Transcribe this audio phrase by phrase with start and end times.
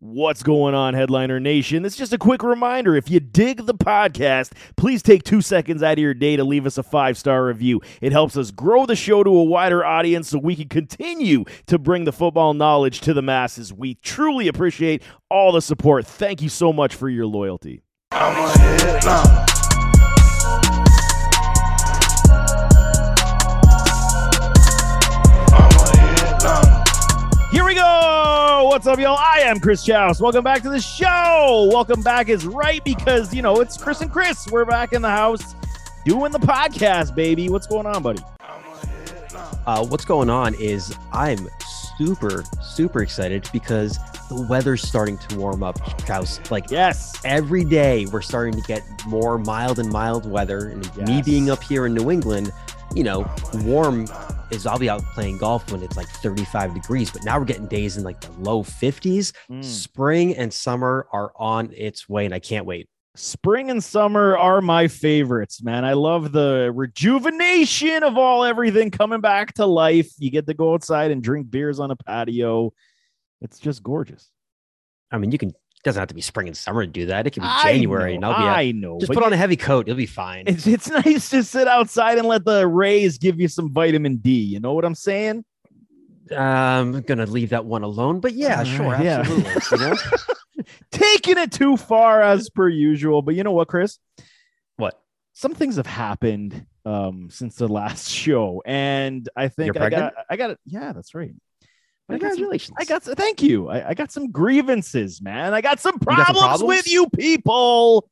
[0.00, 1.84] What's going on, Headliner Nation?
[1.84, 2.94] Is just a quick reminder.
[2.94, 6.66] If you dig the podcast, please take two seconds out of your day to leave
[6.66, 7.80] us a five star review.
[8.00, 11.80] It helps us grow the show to a wider audience so we can continue to
[11.80, 13.72] bring the football knowledge to the masses.
[13.72, 16.06] We truly appreciate all the support.
[16.06, 17.82] Thank you so much for your loyalty.
[28.78, 29.16] What's up, y'all?
[29.18, 30.20] I am Chris Chouse.
[30.20, 31.68] Welcome back to the show.
[31.72, 34.46] Welcome back is right because, you know, it's Chris and Chris.
[34.52, 35.56] We're back in the house
[36.04, 37.48] doing the podcast, baby.
[37.48, 38.22] What's going on, buddy?
[39.66, 41.48] Uh, what's going on is I'm
[41.96, 46.38] super, super excited because the weather's starting to warm up, Chouse.
[46.48, 47.20] Like, Yes.
[47.24, 50.68] every day we're starting to get more mild and mild weather.
[50.68, 52.52] And me being up here in New England,
[52.94, 54.06] you know, warm
[54.50, 57.66] is I'll be out playing golf when it's like 35 degrees, but now we're getting
[57.66, 59.32] days in like the low 50s.
[59.50, 59.64] Mm.
[59.64, 62.88] Spring and summer are on its way, and I can't wait.
[63.14, 65.84] Spring and summer are my favorites, man.
[65.84, 70.10] I love the rejuvenation of all everything coming back to life.
[70.18, 72.72] You get to go outside and drink beers on a patio.
[73.40, 74.30] It's just gorgeous.
[75.10, 75.52] I mean, you can
[75.84, 77.26] doesn't have to be spring and summer to do that.
[77.26, 78.68] It can be I January, know, and I'll be.
[78.68, 78.98] I know.
[78.98, 80.44] Just put on a heavy coat, you'll be fine.
[80.46, 84.30] It's it's nice to sit outside and let the rays give you some vitamin D.
[84.32, 85.44] You know what I'm saying?
[86.36, 89.20] I'm gonna leave that one alone, but yeah, All sure, right, yeah.
[89.20, 89.52] absolutely.
[89.72, 89.78] You
[90.58, 90.64] know?
[90.90, 93.22] Taking it too far as per usual.
[93.22, 93.98] But you know what, Chris?
[94.76, 95.00] what?
[95.32, 100.14] Some things have happened um since the last show, and I think I got?
[100.28, 100.58] I got it.
[100.66, 101.34] Yeah, that's right.
[102.08, 102.76] I got some- Congratulations.
[102.78, 103.68] I got thank you.
[103.68, 105.52] I, I got some grievances, man.
[105.54, 106.62] I got some got some problems?
[106.62, 108.08] with you people.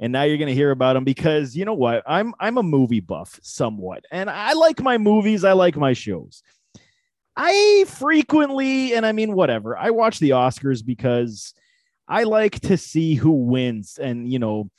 [0.00, 2.02] And now you're gonna hear about them because you know what?
[2.06, 5.42] I'm I'm a movie buff somewhat, and I like my movies.
[5.44, 6.42] I like my shows.
[7.36, 11.54] I frequently, and I mean whatever, I watch the Oscars because
[12.06, 14.70] I like to see who wins, and you know,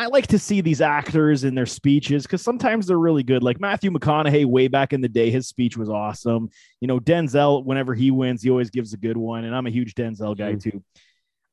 [0.00, 3.42] I like to see these actors in their speeches because sometimes they're really good.
[3.42, 6.48] Like Matthew McConaughey, way back in the day, his speech was awesome
[6.80, 9.44] you know, Denzel, whenever he wins, he always gives a good one.
[9.44, 10.62] And I'm a huge Denzel guy Mhm.
[10.62, 10.82] too.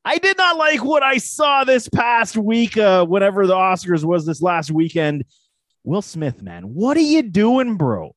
[0.05, 4.25] I did not like what I saw this past week, uh, whenever the Oscars was
[4.25, 5.25] this last weekend.
[5.83, 8.16] Will Smith, man, what are you doing, bro?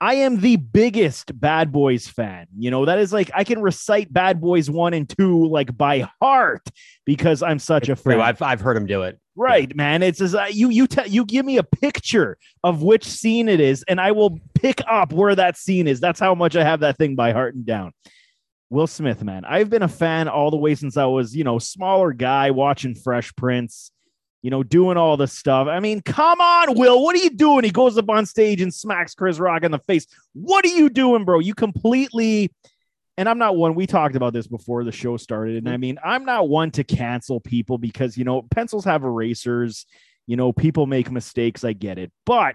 [0.00, 2.46] I am the biggest Bad Boys fan.
[2.56, 6.08] You know, that is like I can recite Bad Boys 1 and 2 like by
[6.22, 6.66] heart
[7.04, 8.12] because I'm such a It's true.
[8.14, 8.20] fan.
[8.20, 9.18] I've I've heard him do it.
[9.36, 10.02] Right, man.
[10.02, 13.60] It's as uh, you you tell you give me a picture of which scene it
[13.60, 16.00] is, and I will pick up where that scene is.
[16.00, 17.92] That's how much I have that thing by heart and down.
[18.70, 19.44] Will Smith, man.
[19.44, 22.94] I've been a fan all the way since I was, you know, smaller guy watching
[22.94, 23.90] Fresh Prince,
[24.42, 25.68] you know, doing all this stuff.
[25.68, 27.02] I mean, come on, Will.
[27.02, 27.64] What are you doing?
[27.64, 30.06] He goes up on stage and smacks Chris Rock in the face.
[30.32, 31.40] What are you doing, bro?
[31.40, 32.50] You completely
[33.20, 35.56] and I'm not one, we talked about this before the show started.
[35.56, 35.80] And I mm-hmm.
[35.82, 39.84] mean, I'm not one to cancel people because, you know, pencils have erasers,
[40.26, 41.62] you know, people make mistakes.
[41.62, 42.10] I get it.
[42.24, 42.54] But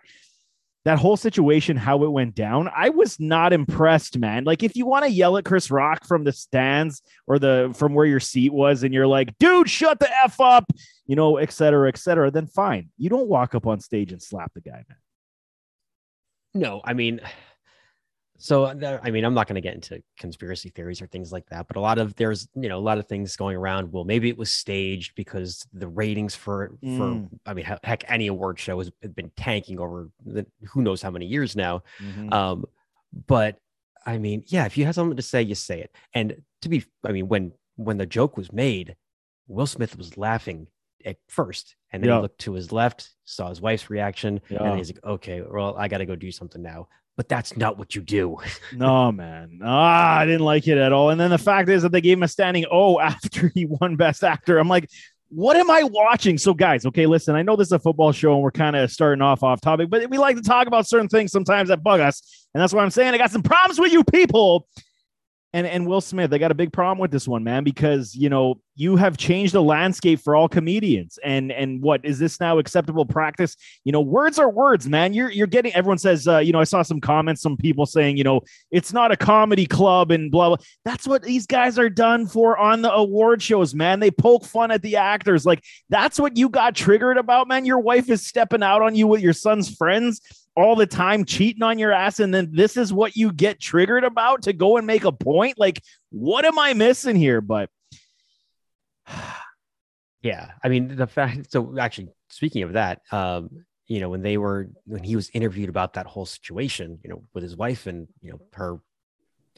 [0.84, 4.44] that whole situation, how it went down, I was not impressed, man.
[4.44, 7.94] Like, if you want to yell at Chris Rock from the stands or the from
[7.94, 10.66] where your seat was, and you're like, dude, shut the F up,
[11.06, 12.90] you know, et cetera, et cetera, then fine.
[12.98, 14.98] You don't walk up on stage and slap the guy, man.
[16.54, 17.20] No, I mean,
[18.38, 21.68] so I mean, I'm not going to get into conspiracy theories or things like that,
[21.68, 23.92] but a lot of there's you know a lot of things going around.
[23.92, 27.30] Well, maybe it was staged because the ratings for for Mm.
[27.46, 31.26] I mean, heck, any award show has been tanking over the, who knows how many
[31.26, 31.84] years now.
[32.00, 32.34] Mm-hmm.
[32.34, 32.66] Um,
[33.28, 33.58] but
[34.06, 35.96] I mean, yeah, if you have something to say, you say it.
[36.14, 38.96] And to be, I mean, when when the joke was made,
[39.48, 40.68] Will Smith was laughing
[41.06, 42.16] at first, and then Yeah.
[42.18, 44.64] he looked to his left, saw his wife's reaction, and Yeah.
[44.64, 47.78] then he's like, "Okay, well, I got to go do something now." But that's not
[47.78, 48.38] what you do.
[48.76, 49.60] No, man.
[49.64, 51.12] Ah, I didn't like it at all.
[51.12, 53.96] And then the fact is that they gave him a standing O after he won
[53.96, 54.58] Best Actor.
[54.58, 54.90] I'm like,
[55.30, 56.38] what am I watching?
[56.38, 58.92] So, guys, okay, listen, I know this is a football show and we're kind of
[58.92, 62.00] starting off off topic, but we like to talk about certain things sometimes that bug
[62.02, 62.48] us.
[62.54, 64.68] And that's why I'm saying I got some problems with you people.
[65.56, 68.28] And, and Will Smith, I got a big problem with this one, man, because you
[68.28, 71.18] know you have changed the landscape for all comedians.
[71.24, 73.56] And and what is this now acceptable practice?
[73.86, 75.14] You know, words are words, man.
[75.14, 75.74] You're you're getting.
[75.74, 78.92] Everyone says, uh, you know, I saw some comments, some people saying, you know, it's
[78.92, 80.58] not a comedy club and blah blah.
[80.84, 84.02] That's what these guys are done for on the award shows, man.
[84.02, 85.46] They poke fun at the actors.
[85.46, 87.64] Like that's what you got triggered about, man.
[87.64, 90.20] Your wife is stepping out on you with your son's friends
[90.56, 94.04] all the time, cheating on your ass, and then this is what you get triggered
[94.04, 95.58] about to go and make a point.
[95.58, 97.42] Like, what am I missing here?
[97.42, 97.70] But
[100.26, 101.52] Yeah, I mean the fact.
[101.52, 105.70] So actually, speaking of that, um, you know, when they were when he was interviewed
[105.70, 108.80] about that whole situation, you know, with his wife and you know her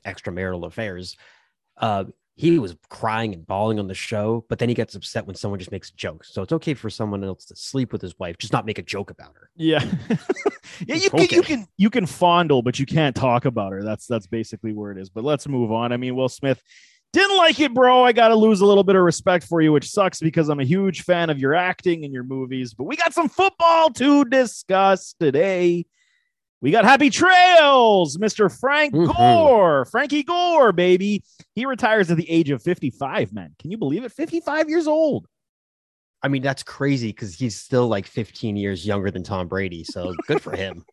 [0.05, 1.15] extramarital affairs,
[1.77, 2.03] uh,
[2.37, 5.57] he was crying and bawling on the show, but then he gets upset when someone
[5.57, 6.23] just makes a joke.
[6.23, 8.83] So it's okay for someone else to sleep with his wife, just not make a
[8.83, 9.49] joke about her.
[9.55, 9.83] Yeah.
[10.85, 13.81] yeah, you can you can you can fondle, but you can't talk about her.
[13.83, 15.09] That's that's basically where it is.
[15.09, 15.91] But let's move on.
[15.91, 16.61] I mean, Will Smith
[17.11, 18.03] didn't like it, bro.
[18.03, 20.59] I got to lose a little bit of respect for you, which sucks because I'm
[20.59, 22.75] a huge fan of your acting and your movies.
[22.75, 25.87] But we got some football to discuss today.
[26.59, 28.51] We got happy trails, Mr.
[28.51, 29.11] Frank mm-hmm.
[29.11, 31.23] Gore, Frankie Gore, baby.
[31.53, 33.53] He retires at the age of 55, man.
[33.59, 34.11] Can you believe it?
[34.11, 35.27] 55 years old.
[36.23, 39.83] I mean, that's crazy because he's still like 15 years younger than Tom Brady.
[39.83, 40.83] So good for him.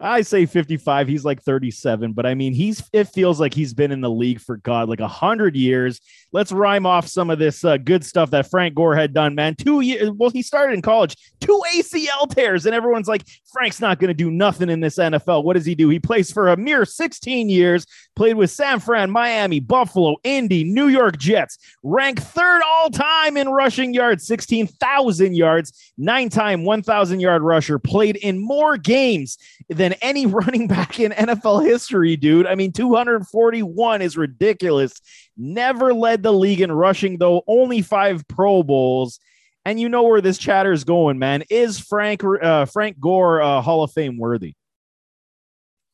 [0.00, 1.08] I say 55.
[1.08, 4.40] He's like 37, but I mean, he's it feels like he's been in the league
[4.40, 6.00] for God, like a hundred years.
[6.32, 9.54] Let's rhyme off some of this uh, good stuff that Frank Gore had done, man.
[9.54, 10.10] Two years.
[10.10, 14.14] Well, he started in college, two ACL tears, and everyone's like, Frank's not going to
[14.14, 15.44] do nothing in this NFL.
[15.44, 15.88] What does he do?
[15.88, 20.88] He plays for a mere 16 years, played with San Fran, Miami, Buffalo, Indy, New
[20.88, 27.42] York Jets, ranked third all time in rushing yards, 16,000 yards, nine time 1,000 yard
[27.42, 29.38] rusher, played in more games
[29.68, 32.46] than any running back in NFL history, dude.
[32.46, 34.92] I mean, 241 is ridiculous.
[35.36, 39.20] Never led the league in rushing, though, only five Pro Bowls.
[39.64, 41.42] And you know where this chatter is going, man.
[41.50, 44.54] Is Frank uh, Frank Gore uh, Hall of Fame worthy?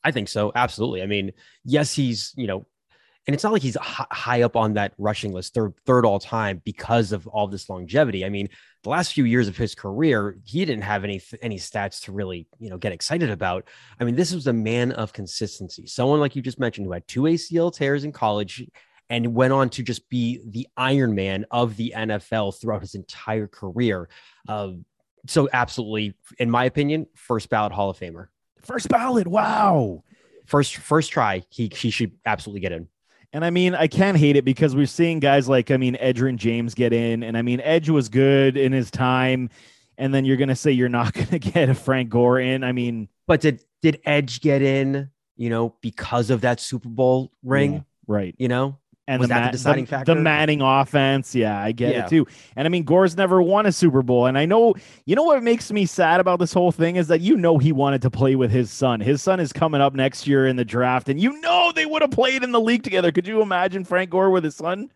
[0.04, 0.52] I think so.
[0.54, 1.02] Absolutely.
[1.02, 1.32] I mean,
[1.64, 2.66] yes, he's, you know,
[3.26, 6.60] and it's not like he's high up on that rushing list, third, third all time
[6.64, 8.24] because of all this longevity.
[8.24, 8.48] I mean,
[8.82, 12.46] the last few years of his career, he didn't have any any stats to really,
[12.58, 13.68] you know, get excited about.
[14.00, 15.86] I mean, this was a man of consistency.
[15.86, 18.66] Someone like you just mentioned who had two ACL tears in college
[19.08, 23.46] and went on to just be the Iron Man of the NFL throughout his entire
[23.46, 24.08] career.
[24.48, 24.70] Uh,
[25.28, 28.26] so, absolutely, in my opinion, first ballot Hall of Famer.
[28.62, 29.28] First ballot.
[29.28, 30.02] Wow.
[30.46, 31.44] First first try.
[31.50, 32.88] He he should absolutely get in.
[33.32, 36.36] And I mean, I can't hate it because we're seeing guys like, I mean, Edgerrin
[36.36, 37.22] James get in.
[37.22, 39.48] And I mean, Edge was good in his time.
[39.96, 42.62] And then you're going to say you're not going to get a Frank Gore in.
[42.62, 47.32] I mean, but did, did Edge get in, you know, because of that Super Bowl
[47.42, 47.72] ring?
[47.72, 48.34] Yeah, right.
[48.38, 50.14] You know, and was the, that the deciding the, factor?
[50.14, 52.04] The Manning offense, yeah, I get yeah.
[52.04, 52.26] it too.
[52.56, 54.74] And I mean, Gore's never won a Super Bowl, and I know
[55.06, 57.72] you know what makes me sad about this whole thing is that you know he
[57.72, 59.00] wanted to play with his son.
[59.00, 62.02] His son is coming up next year in the draft, and you know they would
[62.02, 63.12] have played in the league together.
[63.12, 64.90] Could you imagine Frank Gore with his son?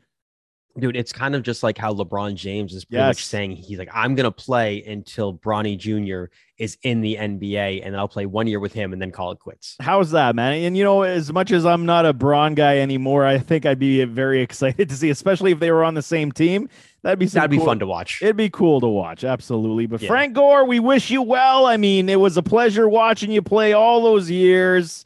[0.78, 3.16] dude, it's kind of just like how LeBron James is pretty yes.
[3.16, 6.30] much saying he's like, I'm gonna play until Bronny Jr.
[6.58, 9.38] is in the NBA, and I'll play one year with him and then call it
[9.38, 9.76] quits.
[9.80, 10.54] How's that, man?
[10.54, 13.78] And you know, as much as I'm not a Bron guy anymore, I think I'd
[13.78, 16.68] be very excited to see, especially if they were on the same team.
[17.02, 17.60] That'd be that'd cool.
[17.60, 18.20] be fun to watch.
[18.22, 19.86] It'd be cool to watch, absolutely.
[19.86, 20.08] But yeah.
[20.08, 21.66] Frank Gore, we wish you well.
[21.66, 25.04] I mean, it was a pleasure watching you play all those years.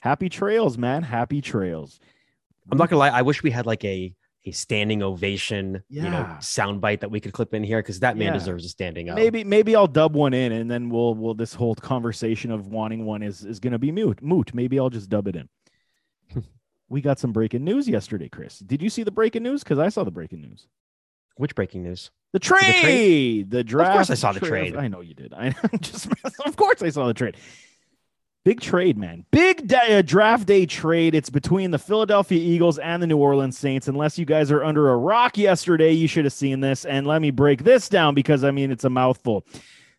[0.00, 1.02] Happy trails, man.
[1.02, 2.00] Happy trails.
[2.70, 3.08] I'm not gonna lie.
[3.08, 4.14] I wish we had like a
[4.44, 6.04] a standing ovation, yeah.
[6.04, 8.38] you know, soundbite that we could clip in here because that man yeah.
[8.38, 9.16] deserves a standing up.
[9.16, 13.04] Maybe maybe I'll dub one in and then we'll we'll this whole conversation of wanting
[13.04, 14.22] one is is gonna be moot.
[14.22, 14.54] Moot.
[14.54, 15.48] Maybe I'll just dub it in.
[16.88, 18.58] we got some breaking news yesterday, Chris.
[18.58, 19.62] Did you see the breaking news?
[19.62, 20.66] Because I saw the breaking news.
[21.36, 22.10] Which breaking news?
[22.32, 23.50] The trade, the, trade?
[23.50, 23.90] the draft.
[23.90, 24.76] Of course, I saw the trade.
[24.76, 25.32] I know you did.
[25.36, 26.08] I just,
[26.44, 27.36] of course, I saw the trade.
[28.44, 29.24] Big trade, man.
[29.30, 31.14] Big day, uh, draft day trade.
[31.14, 33.88] It's between the Philadelphia Eagles and the New Orleans Saints.
[33.88, 36.84] Unless you guys are under a rock yesterday, you should have seen this.
[36.84, 39.44] And let me break this down because I mean, it's a mouthful.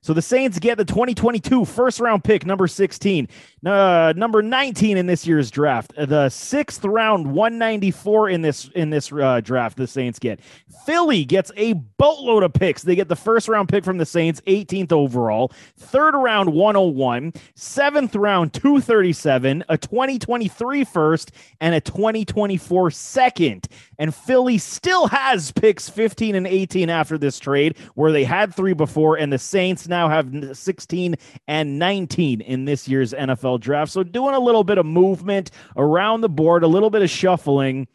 [0.02, 3.28] So the Saints get the 2022 first round pick, number 16,
[3.66, 5.92] uh, number 19 in this year's draft.
[5.98, 9.76] The sixth round, 194 in this in this uh, draft.
[9.76, 10.40] The Saints get.
[10.86, 12.84] Philly gets a boatload of picks.
[12.84, 18.16] They get the first round pick from the Saints, 18th overall, third round, 101, seventh
[18.16, 23.68] round, 237, a 2023 first, and a 2024 second.
[23.98, 28.74] And Philly still has picks 15 and 18 after this trade, where they had three
[28.74, 31.16] before, and the Saints now have 16
[31.48, 33.92] and 19 in this year's NFL draft.
[33.92, 37.88] So doing a little bit of movement around the board, a little bit of shuffling.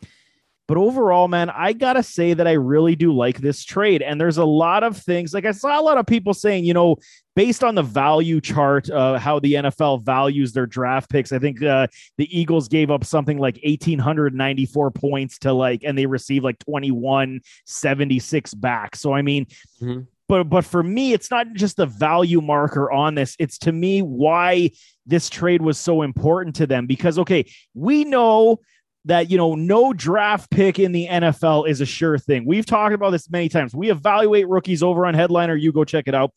[0.66, 4.00] But overall, man, I got to say that I really do like this trade.
[4.00, 6.72] And there's a lot of things, like I saw a lot of people saying, you
[6.72, 6.96] know,
[7.36, 11.62] based on the value chart, uh, how the NFL values their draft picks, I think
[11.62, 16.58] uh, the Eagles gave up something like 1,894 points to like, and they received like
[16.60, 18.96] 2176 back.
[18.96, 19.44] So, I mean,
[19.82, 23.72] mm-hmm but but for me it's not just the value marker on this it's to
[23.72, 24.70] me why
[25.06, 28.58] this trade was so important to them because okay we know
[29.04, 32.46] that you know no draft pick in the NFL is a sure thing.
[32.46, 33.74] We've talked about this many times.
[33.74, 35.54] We evaluate rookies over on Headliner.
[35.54, 36.32] You go check it out.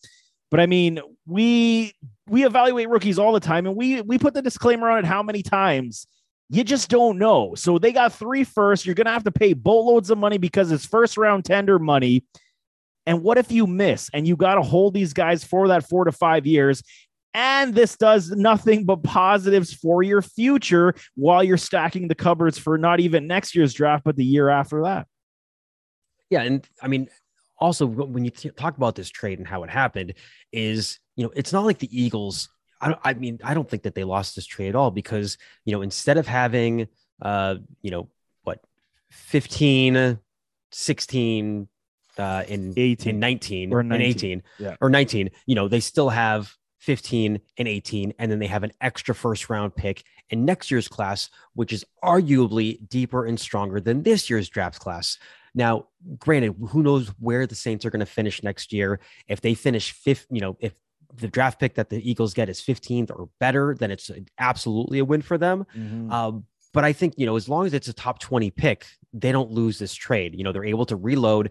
[0.50, 1.94] But I mean, we
[2.28, 5.24] we evaluate rookies all the time, and we we put the disclaimer on it how
[5.24, 6.08] many times
[6.50, 7.56] you just don't know.
[7.56, 8.86] So they got three first.
[8.86, 12.24] You're going to have to pay boatloads of money because it's first round tender money.
[13.08, 16.06] And what if you miss and you got to hold these guys for that four
[16.06, 16.84] to five years?
[17.34, 22.78] And this does nothing but positives for your future while you're stacking the cupboards for
[22.78, 25.08] not even next year's draft, but the year after that.
[26.30, 26.42] Yeah.
[26.42, 27.08] And I mean,
[27.60, 30.14] also, when you t- talk about this trade and how it happened,
[30.52, 32.50] is, you know, it's not like the Eagles
[32.82, 35.74] I, I mean, I don't think that they lost this trade at all because, you
[35.74, 36.88] know, instead of having,
[37.22, 38.10] uh, you know,
[38.44, 38.60] what,
[39.12, 40.20] 15,
[40.72, 41.68] 16,
[42.18, 44.76] uh, in 18, in 19 or 19, 18 yeah.
[44.82, 48.72] or 19, you know, they still have 15 and 18, and then they have an
[48.82, 54.04] extra first round pick in next year's class, which is arguably deeper and stronger than
[54.04, 55.18] this year's draft class.
[55.54, 55.88] Now,
[56.20, 59.00] granted, who knows where the Saints are going to finish next year?
[59.28, 60.74] If they finish fifth, you know, if
[61.16, 65.06] the draft pick that the Eagles get is 15th or better, then it's absolutely a
[65.06, 65.66] win for them.
[65.76, 66.12] Mm-hmm.
[66.12, 69.32] Um, but I think, you know, as long as it's a top 20 pick, they
[69.32, 70.36] don't lose this trade.
[70.36, 71.50] You know, they're able to reload,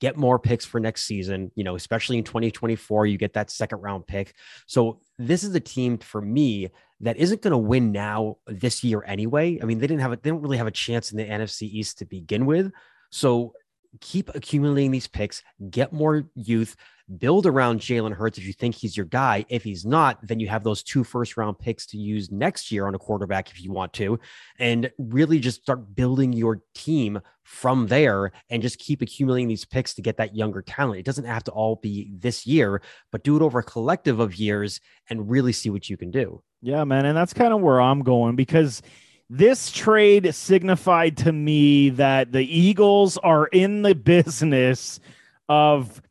[0.00, 3.80] get more picks for next season, you know, especially in 2024, you get that second
[3.80, 4.34] round pick.
[4.66, 9.02] So this is a team for me that isn't going to win now this year
[9.06, 9.58] anyway.
[9.60, 11.62] I mean, they didn't have a, they don't really have a chance in the NFC
[11.62, 12.72] East to begin with.
[13.10, 13.54] So
[14.00, 16.76] keep accumulating these picks, get more youth,
[17.16, 19.44] build around Jalen Hurts if you think he's your guy.
[19.48, 22.86] If he's not, then you have those two first round picks to use next year
[22.86, 24.18] on a quarterback if you want to,
[24.58, 29.94] and really just start building your team from there and just keep accumulating these picks
[29.94, 31.00] to get that younger talent.
[31.00, 34.36] It doesn't have to all be this year, but do it over a collective of
[34.36, 36.42] years and really see what you can do.
[36.60, 37.06] Yeah, man.
[37.06, 38.82] And that's kind of where I'm going because
[39.30, 45.00] this trade signified to me that the Eagles are in the business
[45.48, 46.02] of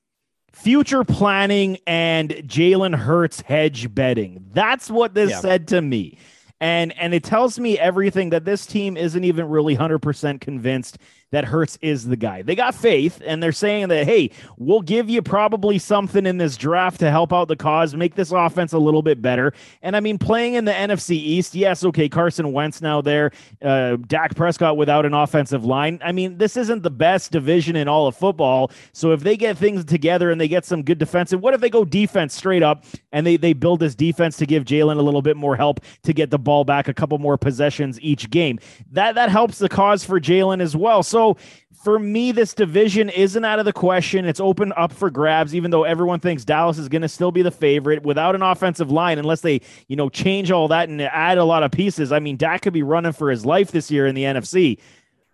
[0.57, 4.45] future planning and Jalen Hurts hedge betting.
[4.53, 5.39] That's what this yeah.
[5.39, 6.17] said to me.
[6.59, 10.97] And and it tells me everything that this team isn't even really 100% convinced
[11.31, 12.41] that Hurts is the guy.
[12.41, 16.55] They got faith and they're saying that, hey, we'll give you probably something in this
[16.55, 19.53] draft to help out the cause, make this offense a little bit better.
[19.81, 23.31] And I mean, playing in the NFC East, yes, okay, Carson Wentz now there,
[23.61, 25.99] uh, Dak Prescott without an offensive line.
[26.01, 28.71] I mean, this isn't the best division in all of football.
[28.93, 31.69] So if they get things together and they get some good defensive, what if they
[31.69, 35.21] go defense straight up and they, they build this defense to give Jalen a little
[35.21, 38.59] bit more help to get the ball back a couple more possessions each game?
[38.91, 41.03] That, that helps the cause for Jalen as well.
[41.03, 41.35] So so
[41.83, 44.25] for me, this division isn't out of the question.
[44.25, 47.41] It's open up for grabs, even though everyone thinks Dallas is going to still be
[47.41, 51.39] the favorite without an offensive line, unless they, you know, change all that and add
[51.39, 52.11] a lot of pieces.
[52.11, 54.79] I mean, Dak could be running for his life this year in the NFC.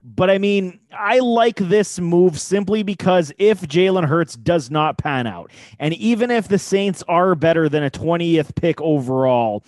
[0.03, 5.27] But I mean, I like this move simply because if Jalen Hurts does not pan
[5.27, 9.63] out, and even if the Saints are better than a 20th pick overall,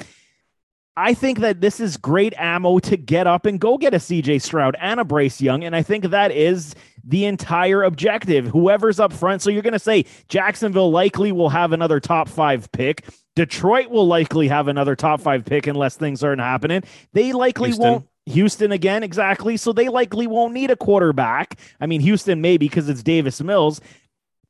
[0.97, 4.41] I think that this is great ammo to get up and go get a CJ
[4.41, 5.63] Stroud and a Bryce Young.
[5.63, 6.73] And I think that is
[7.03, 8.47] the entire objective.
[8.47, 9.41] Whoever's up front.
[9.41, 13.05] So you're going to say Jacksonville likely will have another top five pick.
[13.35, 16.81] Detroit will likely have another top five pick unless things aren't happening.
[17.11, 17.91] They likely Houston.
[17.91, 18.07] won't.
[18.27, 19.55] Houston again, exactly.
[19.55, 21.59] So they likely won't need a quarterback.
[21.79, 23.81] I mean, Houston maybe because it's Davis Mills.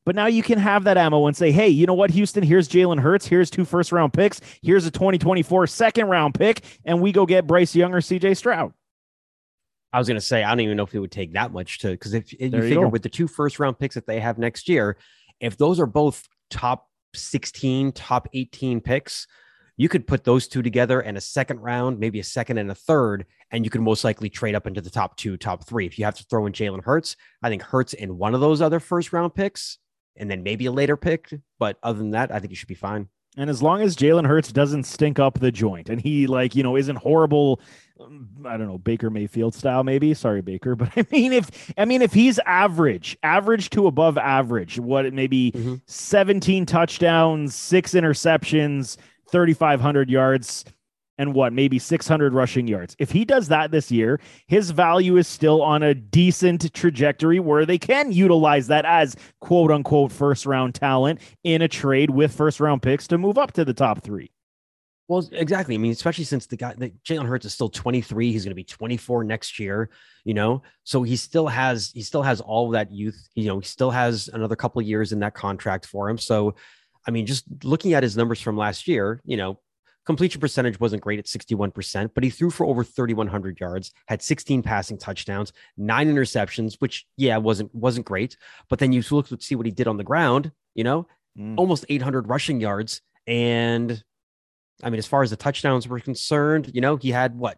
[0.06, 2.70] But now you can have that ammo and say, hey, you know what, Houston, here's
[2.70, 3.26] Jalen Hurts.
[3.26, 4.40] Here's two first round picks.
[4.62, 6.62] Here's a 2024 second round pick.
[6.86, 8.74] And we go get Bryce Young or CJ Stroud.
[9.92, 11.80] I was going to say, I don't even know if it would take that much
[11.80, 14.38] to, because if, if you figure with the two first round picks that they have
[14.38, 14.98] next year,
[15.40, 19.26] if those are both top 16, top 18 picks,
[19.78, 22.76] you could put those two together and a second round, maybe a second and a
[22.76, 25.86] third, and you could most likely trade up into the top two, top three.
[25.86, 28.62] If you have to throw in Jalen Hurts, I think Hurts in one of those
[28.62, 29.78] other first round picks
[30.18, 31.34] and then maybe a later pick.
[31.60, 33.10] But other than that, I think you should be fine.
[33.38, 36.64] And as long as Jalen Hurts doesn't stink up the joint and he like, you
[36.64, 37.60] know, isn't horrible,
[38.00, 40.14] I don't know, Baker Mayfield style, maybe.
[40.14, 40.76] Sorry, Baker.
[40.76, 45.52] But I mean, if I mean if he's average, average to above average, what maybe
[45.52, 45.76] mm-hmm.
[45.86, 48.98] 17 touchdowns, six interceptions,
[49.30, 50.66] 3,500 yards
[51.18, 52.96] and what maybe 600 rushing yards.
[53.00, 57.66] If he does that this year, his value is still on a decent trajectory where
[57.66, 62.60] they can utilize that as quote unquote first round talent in a trade with first
[62.60, 64.32] round picks to move up to the top three.
[65.08, 65.76] Well, exactly.
[65.76, 68.32] I mean, especially since the guy, the, Jalen Hurts is still 23.
[68.32, 69.92] He's going to be 24 next year,
[70.24, 70.64] you know?
[70.84, 74.30] So he still has, he still has all that youth, you know, he still has
[74.34, 76.18] another couple years in that contract for him.
[76.18, 76.56] So,
[77.08, 79.60] I mean, just looking at his numbers from last year, you know,
[80.06, 84.62] Completion percentage wasn't great at 61%, but he threw for over 3,100 yards, had 16
[84.62, 88.38] passing touchdowns, nine interceptions, which yeah wasn't wasn't great.
[88.70, 90.52] But then you look to see what he did on the ground.
[90.76, 91.08] You know,
[91.38, 91.56] mm.
[91.58, 94.04] almost 800 rushing yards, and
[94.84, 97.58] I mean, as far as the touchdowns were concerned, you know, he had what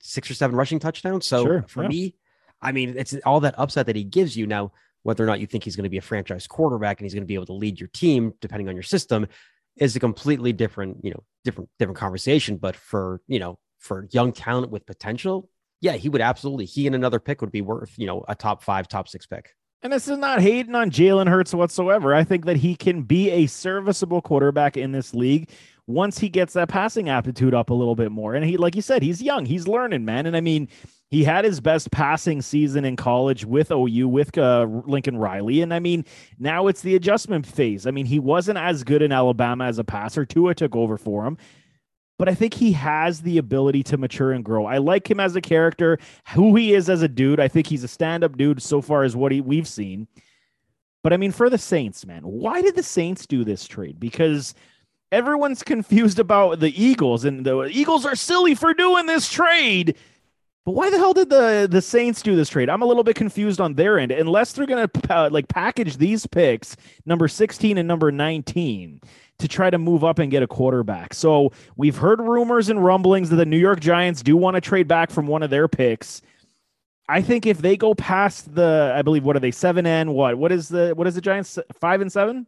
[0.00, 1.26] six or seven rushing touchdowns.
[1.26, 1.88] So Sure, for yeah.
[1.88, 2.14] me,
[2.60, 4.46] I mean, it's all that upside that he gives you.
[4.46, 4.72] Now,
[5.04, 7.22] whether or not you think he's going to be a franchise quarterback and he's going
[7.22, 9.26] to be able to lead your team, depending on your system,
[9.76, 12.56] is a completely different, you know, different different conversation.
[12.56, 15.48] But for you know, for young talent with potential,
[15.80, 16.64] yeah, he would absolutely.
[16.64, 19.54] He and another pick would be worth, you know, a top five, top six pick.
[19.82, 22.14] And this is not hating on Jalen Hurts whatsoever.
[22.14, 25.50] I think that he can be a serviceable quarterback in this league
[25.86, 28.34] once he gets that passing aptitude up a little bit more.
[28.34, 30.24] And he, like you said, he's young, he's learning, man.
[30.24, 30.68] And I mean,
[31.14, 35.60] he had his best passing season in college with OU, with uh, Lincoln Riley.
[35.60, 36.04] And I mean,
[36.40, 37.86] now it's the adjustment phase.
[37.86, 40.24] I mean, he wasn't as good in Alabama as a passer.
[40.24, 41.38] Tua took over for him.
[42.18, 44.66] But I think he has the ability to mature and grow.
[44.66, 45.98] I like him as a character,
[46.34, 47.38] who he is as a dude.
[47.38, 50.08] I think he's a stand-up dude so far as what he, we've seen.
[51.04, 54.00] But I mean, for the Saints, man, why did the Saints do this trade?
[54.00, 54.52] Because
[55.12, 59.96] everyone's confused about the Eagles, and the Eagles are silly for doing this trade.
[60.64, 62.70] But why the hell did the the Saints do this trade?
[62.70, 64.12] I'm a little bit confused on their end.
[64.12, 69.00] Unless they're gonna uh, like package these picks, number 16 and number 19,
[69.38, 71.12] to try to move up and get a quarterback.
[71.12, 74.88] So we've heard rumors and rumblings that the New York Giants do want to trade
[74.88, 76.22] back from one of their picks.
[77.08, 80.38] I think if they go past the, I believe, what are they seven and what?
[80.38, 82.46] What is the what is the Giants five and seven?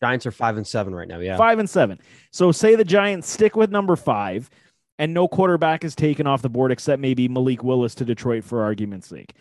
[0.00, 1.18] Giants are five and seven right now.
[1.18, 1.36] Yeah.
[1.36, 1.98] Five and seven.
[2.30, 4.50] So say the Giants stick with number five,
[4.98, 8.62] and no quarterback is taken off the board except maybe Malik Willis to Detroit for
[8.62, 9.34] argument's sake.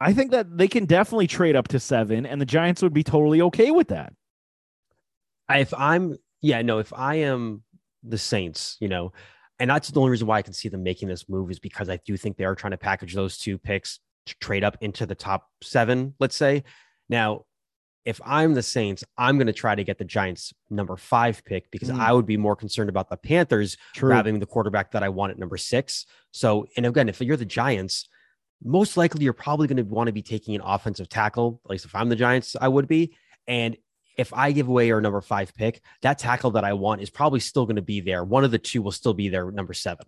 [0.00, 3.02] I think that they can definitely trade up to seven, and the Giants would be
[3.02, 4.14] totally okay with that.
[5.50, 7.62] If I'm, yeah, no, if I am
[8.02, 9.12] the Saints, you know,
[9.58, 11.90] and that's the only reason why I can see them making this move is because
[11.90, 15.04] I do think they are trying to package those two picks to trade up into
[15.04, 16.64] the top seven, let's say.
[17.10, 17.44] Now,
[18.04, 21.70] if I'm the Saints, I'm going to try to get the Giants number five pick
[21.70, 22.00] because Mm.
[22.00, 24.08] I would be more concerned about the Panthers True.
[24.08, 26.06] grabbing the quarterback that I want at number six.
[26.32, 28.08] So, and again, if you're the Giants,
[28.62, 31.60] most likely you're probably going to want to be taking an offensive tackle.
[31.64, 33.16] At least if I'm the Giants, I would be.
[33.46, 33.76] And
[34.16, 37.40] if I give away our number five pick, that tackle that I want is probably
[37.40, 38.22] still going to be there.
[38.24, 40.06] One of the two will still be there, number seven.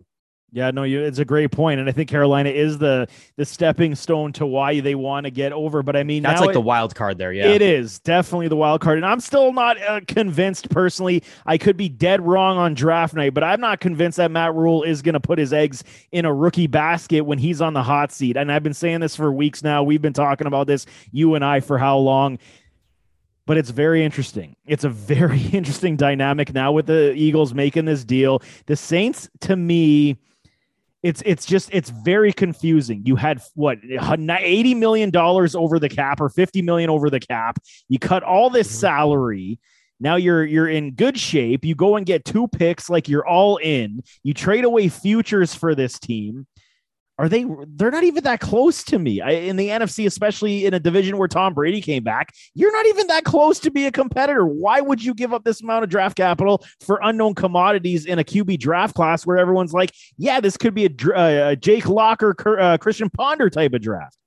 [0.55, 3.95] Yeah, no, you, it's a great point, and I think Carolina is the the stepping
[3.95, 5.83] stone to why they want to get over.
[5.83, 7.33] But I mean, That's like it- the wild card there.
[7.33, 7.49] Yeah.
[7.49, 8.99] It is definitely the wild card.
[8.99, 11.23] And I'm still not uh, convinced personally.
[11.47, 14.83] I could be dead wrong on draft night, but I'm not convinced that Matt Rhule
[14.83, 18.13] is going to put his eggs in a rookie basket when he's on the hot
[18.13, 18.37] seat.
[18.37, 19.83] And I've been saying this for weeks now.
[19.83, 22.39] We've been talking about this, you and I, for how long.
[23.47, 24.55] But it's very interesting.
[24.67, 28.43] It's a very interesting dynamic now with the Eagles making this deal.
[28.67, 30.19] The Saints, to me,
[31.03, 33.03] it's it's just it's very confusing.
[33.05, 33.79] You had what
[34.31, 37.59] eighty million dollars over the cap or fifty million over the cap.
[37.89, 38.81] You cut all this Mhm.
[38.81, 39.59] salary.
[40.01, 41.65] Now you're you're in good shape.
[41.65, 44.03] You go and get two picks, like you're all in.
[44.23, 46.47] You trade away futures for this team.
[47.23, 47.47] Are they?
[47.77, 51.19] They're not even that close to me I, in the NFC, especially in a division
[51.19, 52.35] where Tom Brady came back.
[52.53, 54.45] You're not even that close to be a competitor.
[54.45, 58.25] Why would you give up this amount of draft capital for unknown commodities in a
[58.25, 62.35] QB draft class where everyone's like, yeah, this could be a, uh, a Jake Locker,
[62.59, 64.19] uh, Christian Ponder type of draft.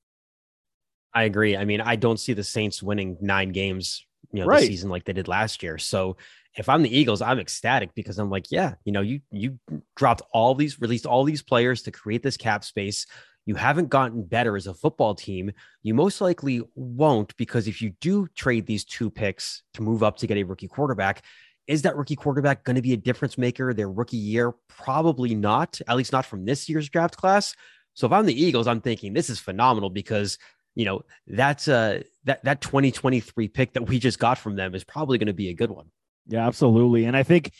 [1.14, 1.58] I agree.
[1.58, 4.60] I mean, I don't see the Saints winning nine games, you know, Right.
[4.60, 5.78] this season like they did last year.
[5.78, 6.18] So
[6.58, 9.60] if I'm the Eagles, I'm ecstatic because I'm like, yeah, you know, you you
[9.96, 13.06] dropped all these, released all these players to create this cap space.
[13.46, 15.52] You haven't gotten better as a football team.
[15.84, 20.18] You most likely won't because if you do trade these two picks to move up
[20.18, 21.22] to get a rookie quarterback,
[21.68, 24.54] is that rookie quarterback going to be a difference maker their rookie year?
[24.68, 27.56] Probably not, at least not from this year's draft class.
[27.94, 30.38] So if I'm the Eagles, I'm thinking this is phenomenal because
[30.76, 34.84] you know that's uh that that 2023 pick that we just got from them is
[34.84, 35.88] probably going to be a good one.
[36.28, 37.06] Yeah, absolutely.
[37.06, 37.52] And I think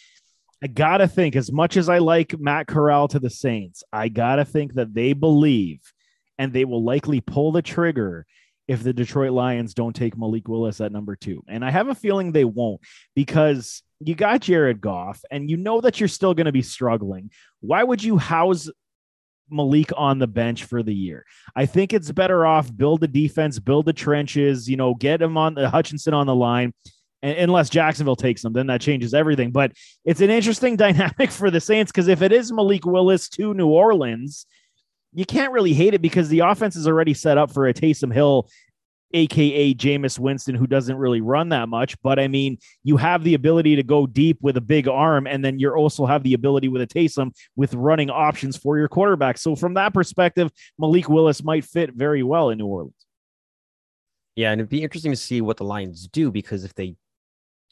[0.64, 4.46] I gotta think, as much as I like Matt Corral to the Saints, I gotta
[4.46, 5.80] think that they believe
[6.38, 8.26] and they will likely pull the trigger
[8.68, 11.44] if the Detroit Lions don't take Malik Willis at number two.
[11.48, 12.82] And I have a feeling they won't
[13.16, 17.30] because you got Jared Goff and you know that you're still going to be struggling.
[17.62, 18.70] Why would you house
[19.50, 21.26] Malik on the bench for the year?
[21.56, 25.38] I think it's better off build the defense, build the trenches, you know, get him
[25.38, 26.74] on the Hutchinson on the line.
[27.22, 29.52] And unless Jacksonville takes them, then that changes everything.
[29.52, 29.72] But
[30.04, 33.68] it's an interesting dynamic for the Saints because if it is Malik Willis to New
[33.68, 34.46] Orleans,
[35.14, 38.14] you can't really hate it because the offense is already set up for a Taysom
[38.14, 38.50] Hill,
[39.16, 42.00] aka Jameis Winston, who doesn't really run that much.
[42.02, 45.44] But I mean, you have the ability to go deep with a big arm, and
[45.44, 49.38] then you also have the ability with a Taysom with running options for your quarterback.
[49.38, 52.94] So from that perspective, Malik Willis might fit very well in New Orleans.
[54.36, 56.96] Yeah, and it'd be interesting to see what the Lions do because if they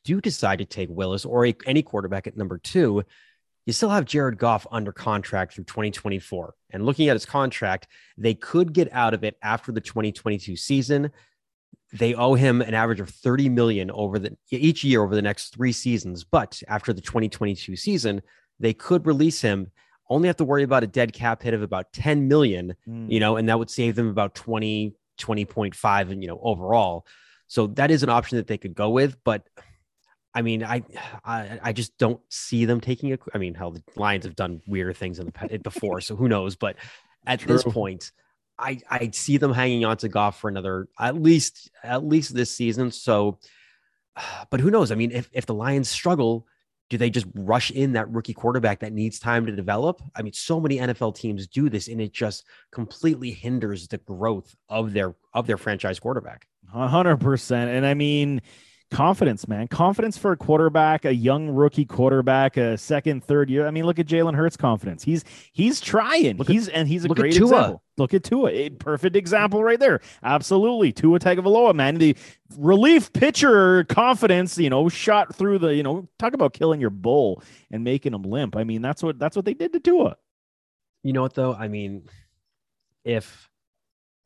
[0.05, 3.03] do decide to take Willis or a, any quarterback at number two,
[3.65, 6.53] you still have Jared Goff under contract through 2024.
[6.71, 11.11] And looking at his contract, they could get out of it after the 2022 season.
[11.93, 15.53] They owe him an average of 30 million over the each year over the next
[15.53, 18.21] 3 seasons, but after the 2022 season,
[18.59, 19.71] they could release him
[20.09, 23.09] only have to worry about a dead cap hit of about 10 million, mm.
[23.09, 27.05] you know, and that would save them about 20 20.5 and you know overall.
[27.47, 29.47] So that is an option that they could go with, but
[30.35, 30.81] I mean, I,
[31.23, 33.19] I, I just don't see them taking a.
[33.35, 36.55] I mean, hell, the Lions have done weirder things in the before, so who knows?
[36.55, 36.77] But
[37.27, 37.53] at True.
[37.53, 38.11] this point,
[38.57, 42.55] I, I see them hanging on to Goff for another at least at least this
[42.55, 42.91] season.
[42.91, 43.39] So,
[44.49, 44.91] but who knows?
[44.91, 46.47] I mean, if if the Lions struggle,
[46.89, 50.01] do they just rush in that rookie quarterback that needs time to develop?
[50.15, 54.55] I mean, so many NFL teams do this, and it just completely hinders the growth
[54.69, 56.47] of their of their franchise quarterback.
[56.71, 58.41] hundred percent, and I mean
[58.93, 59.67] confidence, man.
[59.67, 63.67] Confidence for a quarterback, a young rookie quarterback, a second, third year.
[63.67, 65.03] I mean, look at Jalen Hurts' confidence.
[65.03, 66.37] He's he's trying.
[66.37, 67.83] Look he's at, and he's a great example.
[67.97, 69.99] Look at Tua, a perfect example right there.
[70.23, 71.95] Absolutely, Tua Tagovailoa, man.
[71.95, 72.15] The
[72.57, 77.43] relief pitcher confidence, you know, shot through the, you know, talk about killing your bull
[77.71, 78.55] and making him limp.
[78.55, 80.17] I mean, that's what that's what they did to Tua.
[81.03, 81.53] You know what though?
[81.53, 82.07] I mean,
[83.03, 83.49] if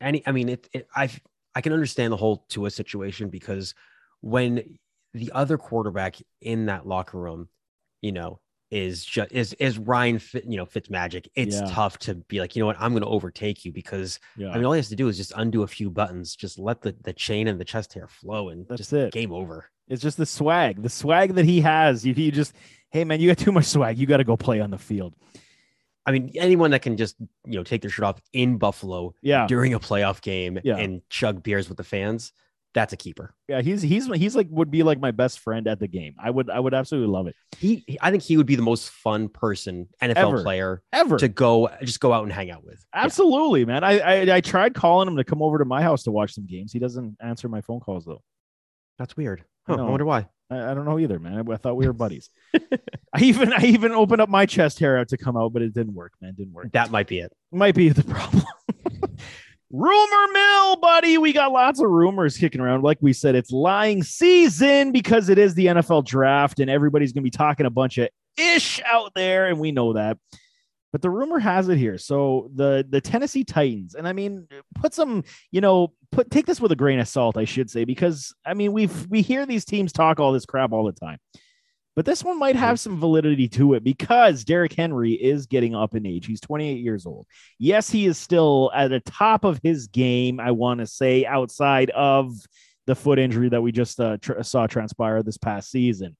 [0.00, 1.10] any, I mean, it, it I
[1.54, 3.74] I can understand the whole Tua situation because
[4.20, 4.78] when
[5.14, 7.48] the other quarterback in that locker room,
[8.02, 11.28] you know, is just is is Ryan Fit, you know Fitz magic.
[11.34, 11.70] It's yeah.
[11.70, 14.50] tough to be like, you know what, I'm going to overtake you because yeah.
[14.50, 16.82] I mean, all he has to do is just undo a few buttons, just let
[16.82, 19.12] the the chain and the chest hair flow, and that's just it.
[19.12, 19.70] Game over.
[19.88, 22.04] It's just the swag, the swag that he has.
[22.04, 22.52] You, you just,
[22.90, 23.96] hey man, you got too much swag.
[23.96, 25.14] You got to go play on the field.
[26.04, 29.46] I mean, anyone that can just you know take their shirt off in Buffalo, yeah.
[29.46, 30.76] during a playoff game yeah.
[30.76, 32.32] and chug beers with the fans
[32.74, 33.34] that's a keeper.
[33.48, 36.14] Yeah, he's he's he's like would be like my best friend at the game.
[36.22, 37.34] I would I would absolutely love it.
[37.58, 41.28] He, I think he would be the most fun person NFL ever, player ever to
[41.28, 42.84] go just go out and hang out with.
[42.94, 43.66] Absolutely, yeah.
[43.66, 43.84] man.
[43.84, 46.46] I, I I tried calling him to come over to my house to watch some
[46.46, 46.72] games.
[46.72, 48.22] He doesn't answer my phone calls though.
[48.98, 49.44] That's weird.
[49.66, 50.26] Huh, I, I, wonder why.
[50.50, 51.48] I, I, don't know either, man.
[51.48, 52.30] I, I thought we were buddies.
[52.54, 55.72] I even I even opened up my chest hair out to come out, but it
[55.72, 56.30] didn't work, man.
[56.30, 56.72] It didn't work.
[56.72, 57.32] That might be it.
[57.52, 58.44] Might be the problem.
[59.70, 61.18] Rumor mill, buddy.
[61.18, 62.82] We got lots of rumors kicking around.
[62.82, 67.22] Like we said, it's lying season because it is the NFL draft, and everybody's going
[67.22, 70.16] to be talking a bunch of ish out there, and we know that.
[70.90, 71.98] But the rumor has it here.
[71.98, 76.62] So the the Tennessee Titans, and I mean, put some, you know, put take this
[76.62, 79.66] with a grain of salt, I should say, because I mean, we've we hear these
[79.66, 81.18] teams talk all this crap all the time.
[81.98, 85.96] But this one might have some validity to it because Derrick Henry is getting up
[85.96, 86.26] in age.
[86.26, 87.26] He's 28 years old.
[87.58, 91.90] Yes, he is still at the top of his game, I want to say, outside
[91.90, 92.36] of
[92.86, 96.16] the foot injury that we just uh, tr- saw transpire this past season.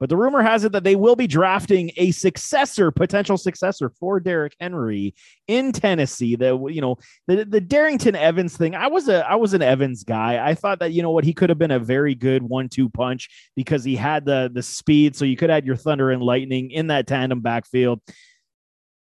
[0.00, 4.18] But the rumor has it that they will be drafting a successor, potential successor for
[4.18, 5.14] Derrick Henry
[5.46, 6.36] in Tennessee.
[6.36, 8.74] The you know the the Darrynton Evans thing.
[8.74, 10.44] I was a I was an Evans guy.
[10.44, 13.28] I thought that you know what he could have been a very good one-two punch
[13.54, 16.86] because he had the the speed, so you could add your thunder and lightning in
[16.86, 18.00] that tandem backfield.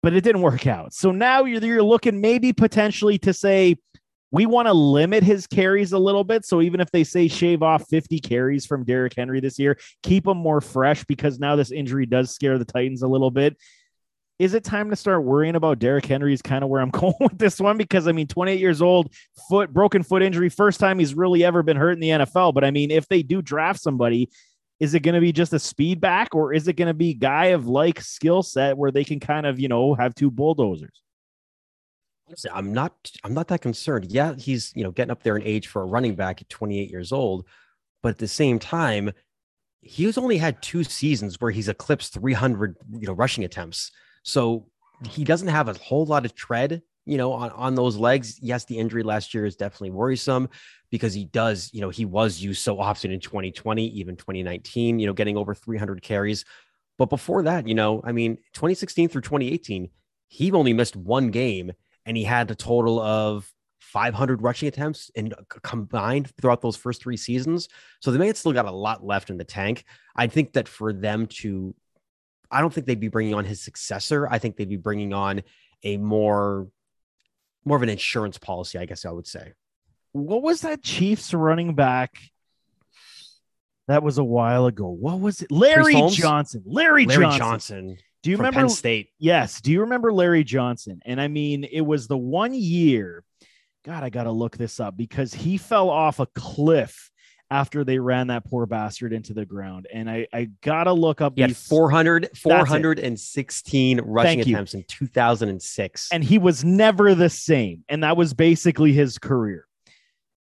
[0.01, 0.93] But it didn't work out.
[0.93, 3.75] So now you're you're looking maybe potentially to say
[4.31, 6.45] we want to limit his carries a little bit.
[6.45, 10.27] So even if they say shave off 50 carries from Derrick Henry this year, keep
[10.27, 13.57] him more fresh because now this injury does scare the Titans a little bit.
[14.39, 16.31] Is it time to start worrying about Derrick Henry?
[16.31, 19.11] Is kind of where I'm going with this one because I mean, 28 years old,
[19.49, 22.53] foot broken foot injury, first time he's really ever been hurt in the NFL.
[22.53, 24.29] But I mean, if they do draft somebody,
[24.79, 27.15] is it going to be just a speed back or is it going to be
[27.15, 31.01] guy of like skill set where they can kind of, you know, have two bulldozers?
[32.53, 34.11] I'm not I'm not that concerned.
[34.11, 36.89] Yeah, he's you know getting up there in age for a running back at 28
[36.89, 37.45] years old,
[38.03, 39.11] but at the same time,
[39.81, 43.91] he's only had two seasons where he's eclipsed 300 you know rushing attempts.
[44.23, 44.67] So
[45.09, 48.39] he doesn't have a whole lot of tread, you know, on on those legs.
[48.41, 50.49] Yes, the injury last year is definitely worrisome
[50.89, 55.07] because he does, you know, he was used so often in 2020, even 2019, you
[55.07, 56.45] know, getting over 300 carries.
[56.97, 59.89] But before that, you know, I mean, 2016 through 2018,
[60.29, 61.71] he only missed one game
[62.07, 67.17] and he had a total of 500 rushing attempts and combined throughout those first three
[67.17, 67.67] seasons.
[67.99, 69.83] So they may have still got a lot left in the tank.
[70.15, 71.75] I think that for them to,
[72.49, 74.27] I don't think they'd be bringing on his successor.
[74.29, 75.43] I think they'd be bringing on
[75.83, 76.67] a more,
[77.65, 79.53] more of an insurance policy, I guess I would say.
[80.13, 82.17] What was that Chiefs running back?
[83.87, 84.87] That was a while ago.
[84.87, 85.51] What was it?
[85.51, 86.63] Larry Johnson.
[86.65, 87.39] Larry, Larry Johnson.
[87.39, 87.97] Johnson.
[88.27, 89.11] Do you remember Penn State?
[89.19, 89.61] Yes.
[89.61, 90.99] Do you remember Larry Johnson?
[91.05, 93.23] And I mean, it was the one year.
[93.85, 97.09] God, I got to look this up because he fell off a cliff
[97.49, 99.87] after they ran that poor bastard into the ground.
[99.93, 104.55] And I, I gotta look up He had 400, 416 rushing Thank you.
[104.55, 106.09] attempts in 2006.
[106.11, 107.85] and he was never the same.
[107.87, 109.67] And that was basically his career.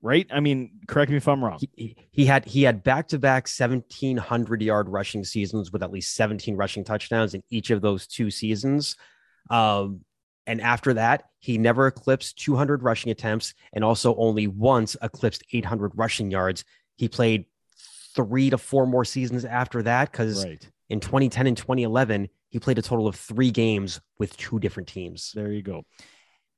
[0.05, 0.27] Right?
[0.31, 1.59] I mean, correct me if I'm wrong.
[1.77, 6.15] he, he- had he had back to back 1700 yard rushing seasons with at least
[6.15, 8.97] 17 rushing touchdowns in each of those two seasons.
[9.49, 10.03] Um,
[10.47, 15.93] and after that, he never eclipsed 200 rushing attempts and also only once eclipsed 800
[15.95, 16.65] rushing yards.
[16.97, 17.47] He played
[18.15, 20.69] three to four more seasons after that because Right.
[20.91, 25.33] in 2010 and 2011, he played a total of three games with two different teams.
[25.35, 25.85] There you go.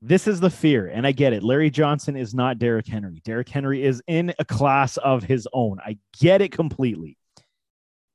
[0.02, 1.42] This is the fear, and I get it.
[1.42, 3.20] Larry Johnson is not Derrick Henry.
[3.24, 5.78] Derrick Henry is in a class of his own.
[5.85, 7.16] I get it completely.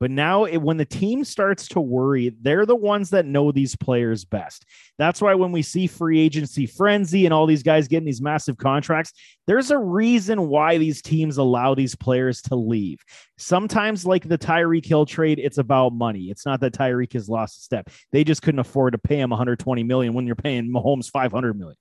[0.02, 3.76] But now, it, when the team starts to worry, they're the ones that know these
[3.76, 4.64] players best.
[4.98, 8.58] That's why when we see free agency frenzy and all these guys getting these massive
[8.58, 9.12] contracts,
[9.46, 12.98] there's a reason why these teams allow these players to leave.
[13.38, 16.22] Sometimes, like the Tyreek Hill trade, it's about money.
[16.30, 17.88] It's not that Tyreek has lost a step.
[18.10, 21.78] They just couldn't afford to pay him 120 million when you're paying Mahomes 500 million.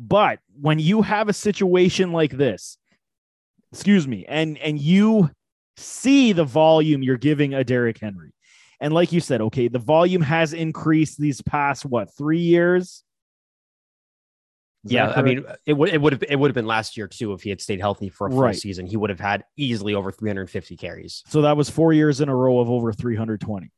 [0.00, 2.76] But when you have a situation like this,
[3.72, 5.30] excuse me, and and you
[5.80, 8.32] see the volume you're giving a Derrick Henry.
[8.80, 13.02] And like you said, okay, the volume has increased these past what three years?
[14.86, 17.06] Is Yeah, I mean, it would it would have it would have been last year
[17.06, 18.56] too if he had stayed healthy for a full Right.
[18.56, 18.86] season.
[18.86, 21.22] He would have had easily over 350 carries.
[21.28, 23.70] so that was four years in a row of over 320.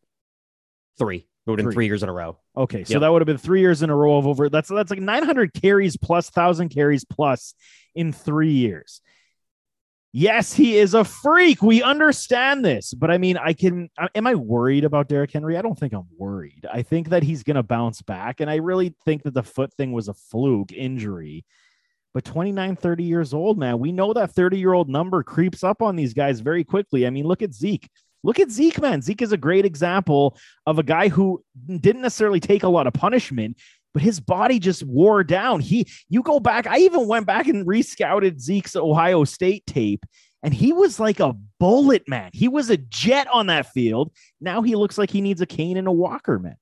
[0.98, 1.16] Three.
[1.44, 1.86] It would have been Three.
[1.86, 2.38] years in a row.
[2.56, 3.00] Okay, so Yep.
[3.00, 4.48] that would have been three years in a row of over.
[4.48, 7.54] That's that's like 900 carries plus thousand carries plus
[7.96, 9.00] in three years.
[10.14, 11.62] Yes, he is a freak.
[11.62, 13.88] We understand this, but I mean, I can.
[14.14, 15.56] Am I worried about Derrick Henry?
[15.56, 16.66] I don't think I'm worried.
[16.70, 19.72] I think that he's going to bounce back, and I really think that the foot
[19.72, 21.46] thing was a fluke injury.
[22.12, 25.80] But 29, 30 years old, man, we know that 30 year old number creeps up
[25.80, 27.06] on these guys very quickly.
[27.06, 27.88] I mean, look at Zeke.
[28.22, 29.00] Look at Zeke, man.
[29.00, 32.92] Zeke is a great example of a guy who didn't necessarily take a lot of
[32.92, 33.56] punishment,
[33.94, 35.60] but his body just wore down.
[35.60, 40.04] He, you go back, I even went back and rescouted Zeke's Ohio State tape,
[40.42, 42.30] and he was like a bullet, man.
[42.32, 44.12] He was a jet on that field.
[44.40, 46.56] Now he looks like he needs a cane and a walker, man.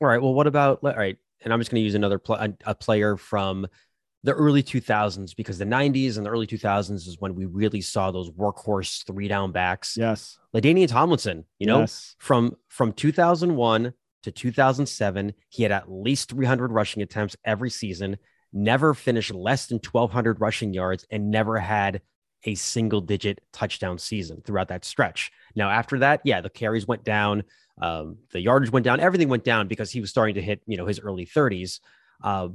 [0.00, 0.20] All right.
[0.20, 1.16] Well, what about all right?
[1.42, 3.66] And I'm just going to use another pl- a, a player from
[4.22, 8.10] the early 2000s because the 90s and the early 2000s is when we really saw
[8.10, 9.96] those workhorse three down backs.
[9.96, 10.38] Yes.
[10.54, 12.16] LaDainian Tomlinson, you know, Yes.
[12.18, 13.92] from from 2001
[14.24, 18.16] to 2007, he had at least 300 rushing attempts every season,
[18.52, 22.02] never finished less than 1200 rushing yards and never had
[22.44, 25.32] a single digit touchdown season throughout that stretch.
[25.54, 27.44] Now after that, yeah, the carries went down,
[27.80, 30.76] um, the yardage went down, everything went down because he was starting to hit, you
[30.76, 31.80] know, his early 30s.
[32.22, 32.48] Uh,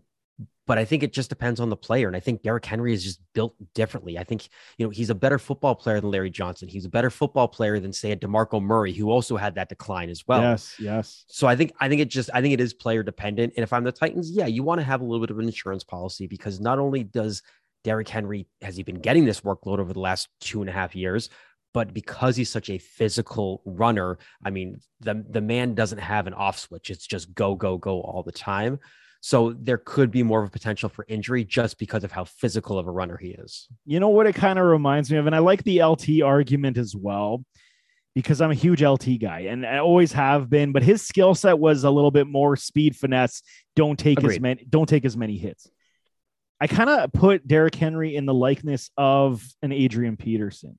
[0.70, 2.06] but I think it just depends on the player.
[2.06, 4.20] And I think Derrick Henry is just built differently.
[4.20, 6.68] I think, you know, he's a better football player than Larry Johnson.
[6.68, 10.12] He's a better football player than, say, a DeMarco Murray, who also had that decline
[10.12, 10.42] as well.
[10.44, 10.76] yes.
[10.78, 11.26] Yes.
[11.28, 13.54] So I think I think it just I think it is player dependent.
[13.58, 15.48] And if I'm the Titans, yeah, you want to have a little bit of an
[15.48, 17.42] insurance policy because not only does
[17.84, 20.96] Derrick Henry has he been getting this workload over the last two and a half
[20.96, 21.32] years,
[21.74, 26.36] but because he's such a physical runner, I mean, the the man doesn't have an
[26.36, 26.92] off switch.
[26.92, 28.78] It's just go, go, go all the time.
[29.22, 32.80] So there could be more of a potential for injury just because of how physical
[32.80, 33.68] of a runner he is.
[33.86, 35.28] You know what it kind of reminds me of?
[35.28, 37.44] And I like the LT argument as well
[38.16, 41.60] because I'm a huge LT guy and I always have been, but his skill set
[41.60, 43.42] was a little bit more speed finesse.
[43.76, 45.70] Don't take as many, don't take as many hits.
[46.62, 50.78] I kind of put Derrick Henry in the likeness of an Adrian Peterson.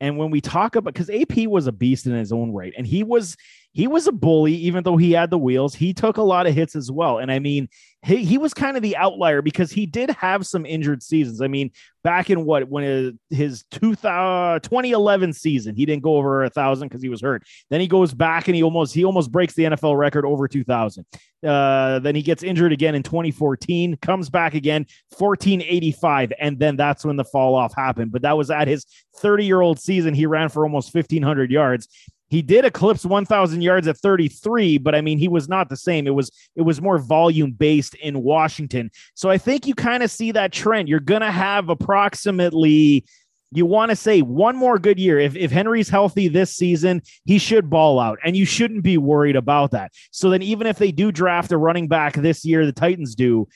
[0.00, 2.86] And when we talk about because AP was a beast in his own right, and
[2.86, 3.36] he was
[3.72, 6.54] he was a bully, even though he had the wheels, he took a lot of
[6.54, 7.18] hits as well.
[7.18, 7.68] And I mean,
[8.02, 11.40] he, he was kind of the outlier because he did have some injured seasons.
[11.40, 11.70] I mean,
[12.02, 16.88] back in what when his, his 2000, 2011 season, he didn't go over a thousand
[16.88, 17.44] because he was hurt.
[17.70, 21.06] Then he goes back and he almost he almost breaks the NFL record over 2000.
[21.46, 27.04] Uh, then he gets injured again in 2014, comes back again 1485, and then that's
[27.04, 28.12] when the fall off happened.
[28.12, 30.14] But that was at his 30 year old season.
[30.14, 31.88] He ran for almost 1500 yards.
[32.32, 36.06] He did eclipse 1000 yards at 33, but I mean, he was not the same.
[36.06, 38.90] It was it was more volume based in Washington.
[39.12, 40.88] So I think you kind of see that trend.
[40.88, 43.04] You're going to have approximately
[43.50, 45.18] you want to say one more good year.
[45.18, 49.36] If, if Henry's healthy this season, he should ball out, and you shouldn't be worried
[49.36, 49.92] about that.
[50.10, 53.46] So then, even if they do draft a running back this year, the Titans do,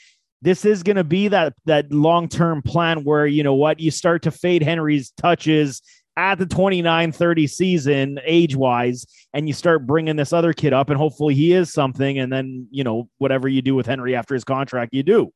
[0.42, 3.90] this is going to be that that long term plan where you know what you
[3.90, 5.80] start to fade Henry's touches
[6.16, 10.88] at the 29 30 season age wise and you start bringing this other kid up
[10.88, 14.34] and hopefully he is something and then you know whatever you do with Henry after
[14.34, 15.32] his contract you do All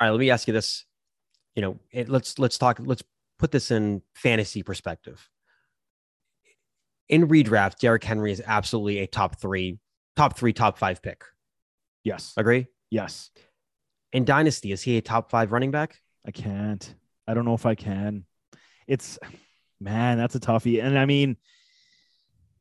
[0.00, 0.84] right, let me ask you this.
[1.54, 2.78] You know, it, let's let's talk.
[2.82, 3.02] Let's
[3.38, 5.28] put this in fantasy perspective.
[7.08, 9.78] In redraft, Derrick Henry is absolutely a top three,
[10.16, 11.24] top three, top five pick.
[12.04, 12.34] Yes.
[12.36, 12.66] Agree?
[12.90, 13.30] Yes.
[14.12, 16.00] In Dynasty, is he a top five running back?
[16.26, 16.94] I can't.
[17.26, 18.24] I don't know if I can.
[18.86, 19.18] It's
[19.80, 20.82] man, that's a toughie.
[20.82, 21.36] And I mean,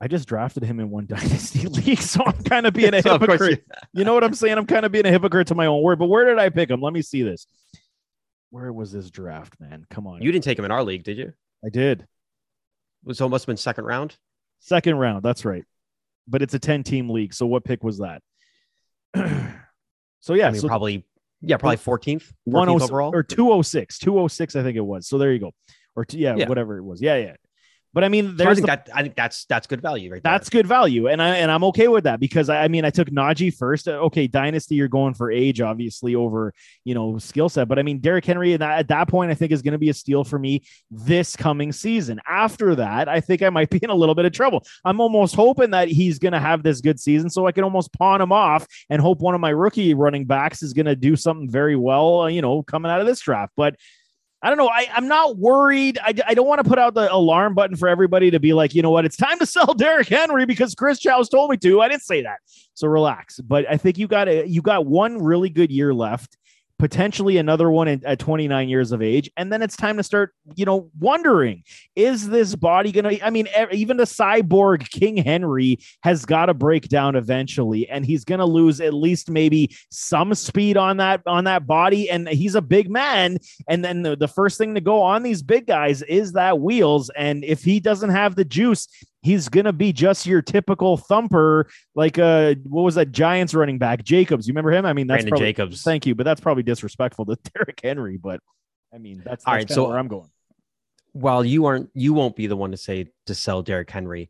[0.02, 3.18] I just drafted him in one dynasty league, so I'm kind of being a So,
[3.18, 3.66] hypocrite.
[3.94, 4.58] You know what I'm saying?
[4.58, 6.00] I'm kind of being a hypocrite to my own word.
[6.00, 6.82] But where did I pick him?
[6.82, 7.48] Let me see this.
[8.50, 9.86] Where was this draft, man?
[9.90, 10.22] Come on.
[10.22, 11.34] You didn't take him in our league, did you?
[11.66, 12.06] I did.
[13.12, 14.18] So it must have been second round.
[14.60, 15.24] Second round.
[15.24, 15.64] That's right.
[16.28, 17.34] But it's a 10 team league.
[17.34, 18.22] So what pick was that?
[20.20, 21.06] so yeah, I mean, so probably,
[21.42, 23.16] yeah, probably 14th, 14th 106 overall.
[23.16, 25.08] or 206, 206, I think it was.
[25.08, 25.52] So there you go.
[25.96, 26.48] Or two, yeah, Yeah.
[26.48, 27.02] whatever it was.
[27.02, 27.36] Yeah, yeah.
[27.94, 30.12] But I mean, So I there's think the that I think that's that's good value
[30.12, 30.34] right there.
[30.34, 32.90] That's good value, and I and I'm okay with that because I, I mean I
[32.90, 33.88] took Najee first.
[33.88, 36.54] Uh, Okay, dynasty, you're going for age, obviously over
[36.84, 39.34] you know skill set, but I mean Derrick Henry at that, at that point I
[39.34, 42.20] think is going to be a steal for me this coming season.
[42.28, 44.66] After that, I think I might be in a little bit of trouble.
[44.84, 47.94] I'm almost hoping that he's going to have this good season, so I can almost
[47.94, 51.16] pawn him off and hope one of my rookie running backs is going to do
[51.16, 53.54] something very well, uh, you know, coming out of this draft.
[53.56, 53.78] But
[54.46, 54.70] I don't know.
[54.70, 55.98] I, I'm not worried.
[56.04, 58.76] I, I don't want to put out the alarm button for everybody to be like,
[58.76, 61.82] you know what, it's time to sell Derrick Henry because Chris Chow's told me to.
[61.82, 62.38] I didn't say that.
[62.76, 63.40] So relax.
[63.40, 66.38] But I think you got a, you got one really good year left,
[66.78, 70.34] potentially another one at, at 29 years of age, and then it's time to start,
[70.56, 71.64] you know, wondering
[71.96, 73.18] is this body gonna?
[73.24, 78.26] I mean, even the cyborg King Henry has got to break down eventually, and he's
[78.26, 82.62] gonna lose at least maybe some speed on that on that body, and he's a
[82.62, 83.38] big man.
[83.70, 87.10] And then the, the first thing to go on these big guys is that wheels.
[87.16, 88.88] And if he doesn't have the juice,
[89.26, 94.04] he's gonna be just your typical thumper, like uh what was that Giants running back?
[94.04, 94.48] Jacobs.
[94.48, 94.86] You remember him?
[94.86, 95.82] I mean, that's Brandon probably, Jacobs.
[95.84, 98.18] Thank you, but that's probably disrespectful to Derrick Henry.
[98.18, 98.40] But
[98.94, 100.30] I mean, that's, that's All right, so- where I'm going.
[101.12, 104.30] While you aren't, you won't be the one to say to sell Derrick Henry.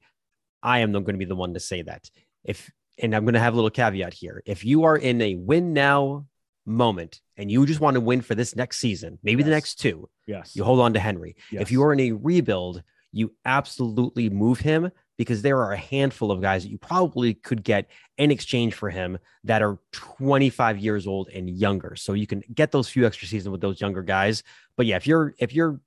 [0.61, 2.09] I am not going to be the one to say that.
[2.43, 4.41] If and I'm going to have a little caveat here.
[4.45, 6.27] If you are in a win now
[6.65, 10.07] moment and you just want to win for this next season, maybe the next two,
[10.27, 10.55] Yes.
[10.55, 11.35] you hold on to Henry.
[11.51, 11.63] Yes.
[11.63, 12.83] If you are in a rebuild,
[13.15, 17.63] you absolutely move him because there are a handful of guys that you probably could
[17.63, 21.95] get in exchange for him that are 25 years old and younger.
[21.95, 24.43] So you can get those few extra seasons with those younger guys.
[24.75, 25.79] But yeah, if you're if you're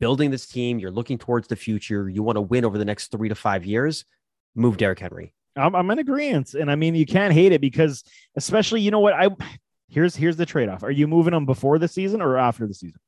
[0.00, 3.12] building this team, you're looking towards the future, you want to win over the next
[3.12, 4.04] three to five years,
[4.56, 5.32] move Derrick Henry.
[5.54, 8.02] I'm, I'm in agreement, and I mean you can't hate it because,
[8.36, 9.14] especially, you know what?
[9.14, 9.28] I
[9.88, 10.82] here's here's the trade off.
[10.82, 13.00] Are you moving him before the season or after the season?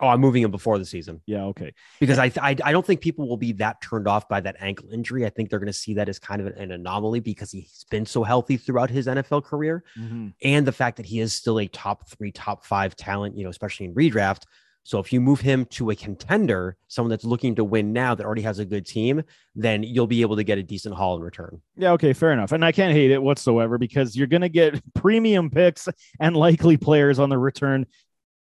[0.00, 1.72] Oh, I'm moving him before the season Yeah, okay.
[2.00, 4.90] because I, I I don't think people will be that turned off by that ankle
[4.90, 5.24] injury.
[5.26, 8.06] I think they're going to see that as kind of an anomaly because he's been
[8.06, 9.84] so healthy throughout his NFL career.
[9.98, 10.28] Mm-hmm.
[10.42, 13.50] and the fact that he is still a top three, top five talent, you know,
[13.50, 14.42] especially in redraft.
[14.82, 18.24] So if you move him to a contender, someone that's looking to win now that
[18.24, 19.24] already has a good team,
[19.56, 21.60] then you'll be able to get a decent haul in return.
[21.76, 22.52] Yeah, okay, fair enough.
[22.52, 25.88] And I can't hate it whatsoever because you're going to get premium picks
[26.20, 27.86] and likely players on the return,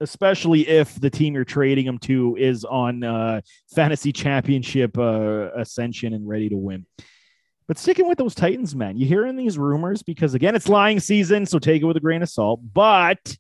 [0.03, 3.41] especially if the team you're trading them to is on uh,
[3.75, 6.85] fantasy championship uh, ascension and ready to win.
[7.69, 11.47] But sticking with those Titans, man, you hearing these rumors because again, it's lying season,
[11.47, 12.61] so take it with a grain of salt.
[12.75, 13.37] But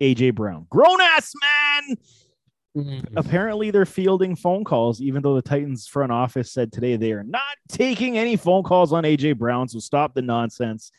[0.00, 1.32] AJ Brown, grown ass
[2.74, 7.12] man, apparently they're fielding phone calls, even though the Titans front office said today they
[7.12, 9.68] are not taking any phone calls on AJ Brown.
[9.68, 10.92] So stop the nonsense.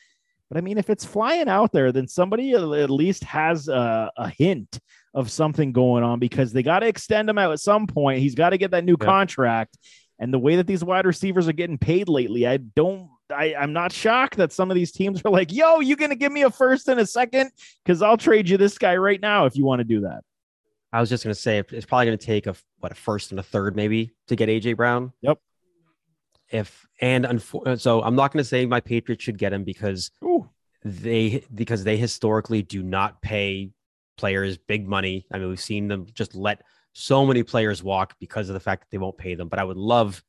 [0.54, 2.62] But I mean, if it's flying out there, then somebody at
[2.92, 4.80] least has a, a hint
[5.16, 8.20] of something going on because they got to extend him out at some point.
[8.20, 9.04] He's got to get that new Yeah.
[9.08, 9.80] contract.
[10.20, 13.10] And the way that these wide receivers are getting paid lately, I don't.
[13.36, 16.32] I, I'm not shocked that some of these teams are like, "Yo, you gonna give
[16.32, 17.50] me a first and a second?
[17.84, 20.22] Because I'll trade you this guy right now if you want to do that."
[20.92, 23.32] I was just going to say it's probably going to take a what a first
[23.32, 25.13] and a third maybe to get AJ Brown.
[25.22, 25.39] Yep.
[26.50, 30.12] If and unfor- so I'm not going to say my Patriots should get him because
[30.24, 30.50] Ooh,
[30.84, 33.72] they because they historically do not pay
[34.18, 35.26] players big money.
[35.32, 36.62] I mean, we've seen them just let
[36.94, 39.48] so many players walk because of the fact that they won't pay them.
[39.48, 40.24] But I would love,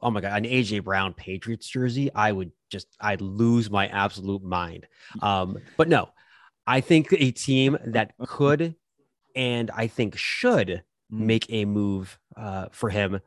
[0.00, 2.12] oh my god, an AJ Brown Patriots jersey.
[2.14, 4.86] I would just I'd lose my absolute mind.
[5.20, 6.10] Um, but no,
[6.66, 8.76] I think a team that could
[9.34, 10.82] and I think should
[11.12, 11.20] Mm.
[11.20, 13.20] make a move uh, for him.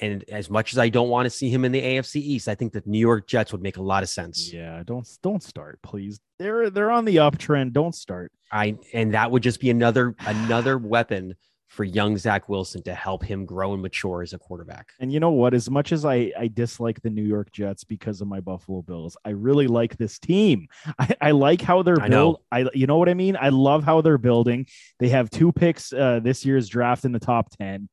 [0.00, 2.54] And as much as I don't want to see him in the AFC East, I
[2.54, 4.52] think that New York Jets would make a lot of sense.
[4.52, 6.20] Yeah, don't don't start, please.
[6.38, 7.72] They're they're on the uptrend.
[7.72, 8.32] Don't start.
[8.50, 11.34] I and that would just be another another weapon
[11.70, 14.88] for young Zach Wilson to help him grow and mature as a quarterback.
[14.98, 15.54] And you know what?
[15.54, 19.16] As much as I, I dislike the New York Jets because of my Buffalo Bills,
[19.24, 20.66] I really like this team.
[20.98, 22.42] I, I like how they're built.
[22.50, 23.36] I you know what I mean?
[23.40, 24.66] I love how they're building.
[24.98, 27.88] They have two picks uh, this year's draft in the top 10.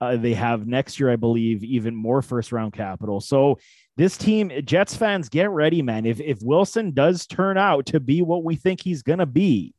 [0.00, 3.20] Uh, they have next year, I believe, even more first round capital.
[3.20, 3.58] So
[3.96, 6.06] this team, Jets fans, get ready, man.
[6.06, 9.74] If if Wilson does turn out to be what we think he's gonna be,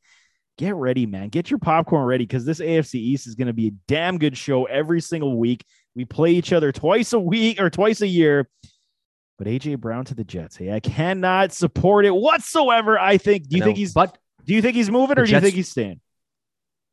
[0.61, 1.29] get ready, man.
[1.29, 4.37] Get your popcorn ready because this AFC East is going to be a damn good
[4.37, 5.65] show every single week.
[5.95, 8.47] We play each other twice a week or twice a year.
[9.37, 10.55] But AJ Brown to the Jets.
[10.55, 12.99] Hey, I cannot support it whatsoever.
[12.99, 13.47] I think.
[13.47, 13.91] Do you think he's?
[13.91, 14.15] But
[14.45, 15.99] do you think he's moving, or do you think he's staying?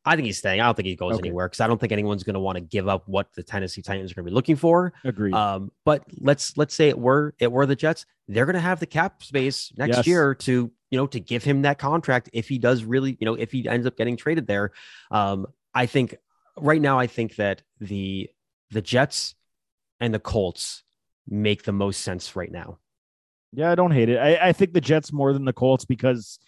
[0.04, 0.60] I think he's staying.
[0.60, 1.28] I don't think he goes okay.
[1.28, 3.82] anywhere because I don't think anyone's going to want to give up what the Tennessee
[3.82, 4.92] Titans are going to be looking for.
[5.04, 5.34] Agreed.
[5.34, 8.06] Um, but let's let's say it were it were the Jets.
[8.26, 10.06] They're going to have the cap space next yes.
[10.06, 13.34] year to you know to give him that contract if he does really you know
[13.34, 14.72] if he ends up getting traded there.
[15.10, 16.16] Um, I think
[16.56, 18.30] right now I think that the
[18.70, 19.34] the Jets
[20.00, 20.84] and the Colts
[21.28, 22.78] make the most sense right now.
[23.52, 24.18] Yeah, I don't hate it.
[24.18, 26.38] I, I think the Jets more than the Colts because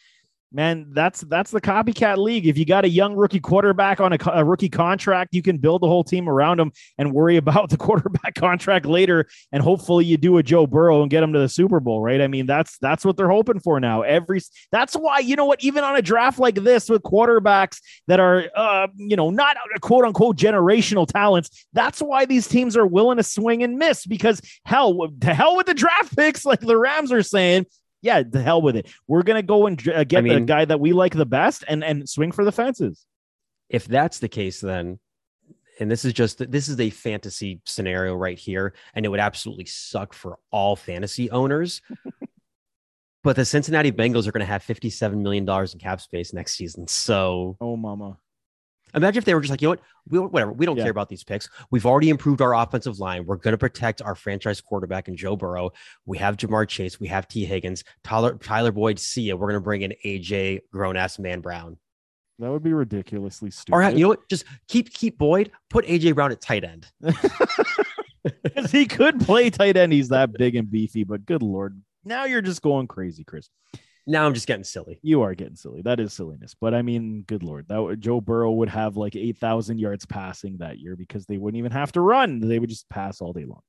[0.52, 2.46] man, that's that's the copycat league.
[2.46, 5.82] If you got a young rookie quarterback on a, a, rookie contract, you can build
[5.82, 9.26] the whole team around him and worry about the quarterback contract later.
[9.52, 12.20] And hopefully, you do a Joe Burrow and get him to the Super Bowl, right?
[12.20, 14.02] I mean, that's that's what they're hoping for now.
[14.02, 14.40] Every
[14.72, 18.44] that's why you know what, even on a draft like this with quarterbacks that are,
[18.56, 23.22] uh, you know, not quote unquote generational talents, that's why these teams are willing to
[23.22, 27.22] swing and miss because hell, to hell with the draft picks, like the Rams are
[27.22, 27.66] saying
[28.02, 28.90] yeah, the hell with it.
[29.06, 31.64] We're gonna go and uh, get I mean, the guy that we like the best
[31.68, 33.06] and and swing for the fences.
[33.68, 34.98] If that's the case, then
[35.80, 39.64] and this is just this is a fantasy scenario right here, and it would absolutely
[39.64, 41.80] suck for all fantasy owners.
[43.22, 46.54] but the Cincinnati Bengals are going to have fifty-seven million dollars in cap space next
[46.54, 46.86] season.
[46.86, 48.18] So, oh mama,
[48.94, 50.84] Imagine if they were just like, you know what, we whatever, we don't yeah.
[50.84, 51.48] care about these picks.
[51.70, 53.26] We've already improved our offensive line.
[53.26, 55.72] We're going to protect our franchise quarterback and Joe Burrow.
[56.06, 57.00] We have Ja'Marr Chase.
[57.00, 57.84] We have Tee Higgins.
[58.04, 58.98] Tyler Tyler Boyd.
[58.98, 59.34] See ya.
[59.34, 61.78] We're going to bring in AJ grown ass man Brown.
[62.38, 63.74] That would be ridiculously stupid.
[63.74, 64.28] All right, you know what?
[64.28, 65.50] Just keep keep Boyd.
[65.68, 66.86] Put AJ Brown at tight end.
[68.42, 69.94] Because he could play tight end.
[69.94, 71.04] He's that big and beefy.
[71.04, 73.48] But good lord, now you're just going crazy, Chris
[74.10, 74.98] now I'm just getting silly.
[75.02, 75.82] You are getting silly.
[75.82, 76.54] That is silliness.
[76.60, 80.58] But I mean, good lord, that Joe Burrow would have like eight thousand yards passing
[80.58, 83.44] that year because they wouldn't even have to run; they would just pass all day
[83.44, 83.62] long.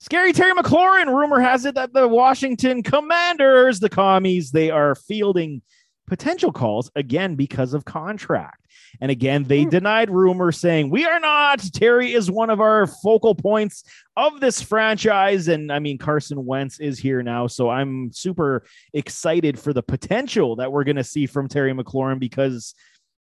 [0.00, 1.06] Scary Terry McLaurin.
[1.06, 5.62] Rumor has it that the Washington Commanders, the commies, they are fielding
[6.08, 8.66] potential calls again because of contract.
[9.00, 9.70] And again, they hmm.
[9.70, 11.60] denied rumor saying, We are not.
[11.72, 13.84] Terry is one of our focal points
[14.16, 15.48] of this franchise.
[15.48, 17.46] And I mean, Carson Wentz is here now.
[17.46, 22.18] So I'm super excited for the potential that we're going to see from Terry McLaurin
[22.18, 22.74] because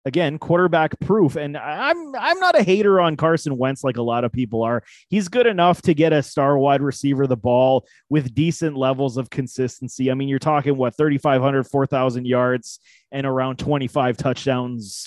[0.05, 1.37] again, quarterback proof.
[1.37, 4.83] And I'm I'm not a hater on Carson Wentz like a lot of people are.
[5.09, 9.31] He's good enough to get a star wide receiver the ball with decent levels of
[9.31, 10.11] consistency.
[10.11, 12.81] I mean, you're talking what 3,500, 4,000 yards
[13.13, 15.07] and around 25 touchdowns,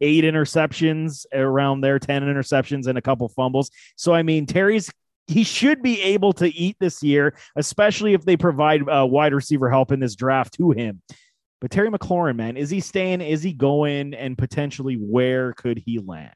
[0.00, 3.70] eight interceptions around there, 10 interceptions and a couple fumbles.
[3.96, 4.90] So I mean, Terry's
[5.28, 9.68] he should be able to eat this year, especially if they provide uh, wide receiver
[9.68, 11.02] help in this draft to him.
[11.60, 13.20] But Terry McLaurin, man, is he staying?
[13.20, 14.14] Is he going?
[14.14, 16.32] And potentially, where could he land?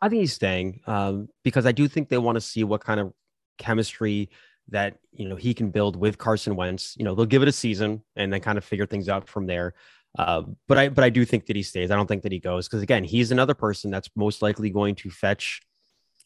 [0.00, 2.98] I think he's staying um, because I do think they want to see what kind
[2.98, 3.12] of
[3.58, 4.30] chemistry
[4.68, 6.96] that you know he can build with Carson Wentz.
[6.98, 9.46] You know, they'll give it a season and then kind of figure things out from
[9.46, 9.74] there.
[10.18, 11.92] Uh, but I but I do think that he stays.
[11.92, 14.96] I don't think that he goes because again, he's another person that's most likely going
[14.96, 15.60] to fetch,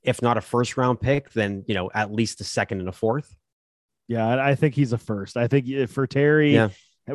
[0.02, 2.92] if not a first round pick, then you know at least a second and a
[2.92, 3.36] fourth.
[4.08, 5.36] Yeah, I think he's a first.
[5.36, 6.70] I think for Terry, yeah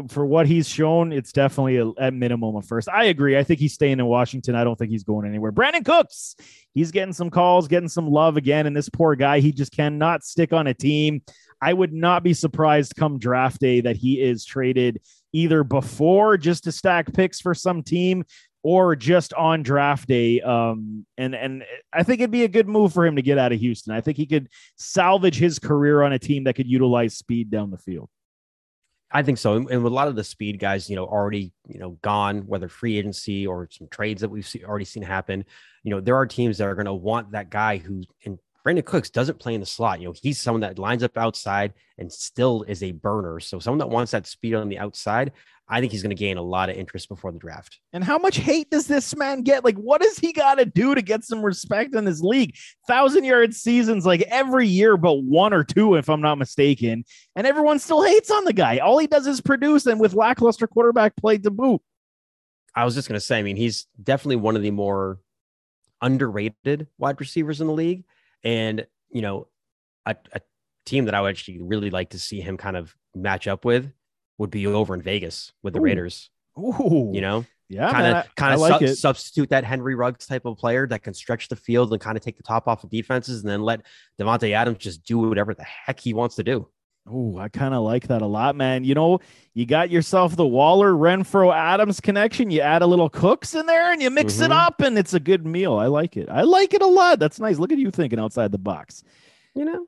[0.07, 2.87] for what he's shown, it's definitely a, at minimum a first.
[2.87, 3.37] I agree.
[3.37, 4.55] I think he's staying in Washington.
[4.55, 5.51] I don't think he's going anywhere.
[5.51, 6.35] Brandin Cooks,
[6.73, 8.67] he's getting some calls, getting some love again.
[8.67, 11.21] And this poor guy, he just cannot stick on a team.
[11.61, 15.01] I would not be surprised come draft day that he is traded
[15.33, 18.23] either before just to stack picks for some team
[18.63, 20.39] or just on draft day.
[20.39, 23.51] Um, and and I think it'd be a good move for him to get out
[23.51, 23.93] of Houston.
[23.93, 27.71] I think he could salvage his career on a team that could utilize speed down
[27.71, 28.09] the field.
[29.13, 29.55] I think so.
[29.55, 32.69] And with a lot of the speed guys, you know, already, you know, gone, whether
[32.69, 35.43] free agency or some trades that we've see, already seen happen,
[35.83, 38.85] you know, there are teams that are going to want that guy who, and Brandin
[38.85, 39.99] Cooks doesn't play in the slot.
[39.99, 43.39] You know, he's someone that lines up outside and still is a burner.
[43.39, 45.31] So someone that wants that speed on the outside,
[45.71, 47.79] I think he's going to gain a lot of interest before the draft.
[47.93, 49.63] And how much hate does this man get?
[49.63, 52.57] Like, what does he got to do to get some respect in this league?
[52.87, 57.05] Thousand yard seasons, like every year, but one or two, if I'm not mistaken.
[57.37, 58.79] And everyone still hates on the guy.
[58.79, 61.81] All he does is produce, and with lackluster quarterback play to boot.
[62.75, 65.19] I was just going to say, I mean, he's definitely one of the more
[66.01, 68.03] underrated wide receivers in the league.
[68.43, 69.47] And, you know,
[70.05, 70.41] a, a
[70.85, 73.89] team that I would actually really like to see him kind of match up with
[74.41, 75.83] would be over in Vegas with the Ooh.
[75.83, 76.29] Raiders.
[76.59, 78.95] Ooh, You know, yeah, kind of kind of like it.
[78.97, 82.23] substitute that Henry Ruggs type of player that can stretch the field and kind of
[82.23, 83.81] take the top off of defenses, and then let
[84.19, 86.67] Davante Adams just do whatever the heck he wants to do.
[87.09, 88.83] Oh, I kind of like that a lot, man.
[88.83, 89.21] You know,
[89.53, 92.51] you got yourself the Waller, Renfrow, Adams connection.
[92.51, 94.65] You add a little cooks in there and you mix it Mhm.
[94.67, 95.73] up, and it's a good meal.
[95.77, 96.27] I like it.
[96.29, 97.17] I like it a lot.
[97.19, 97.57] That's nice.
[97.59, 99.03] Look at you thinking outside the box.
[99.55, 99.85] You know,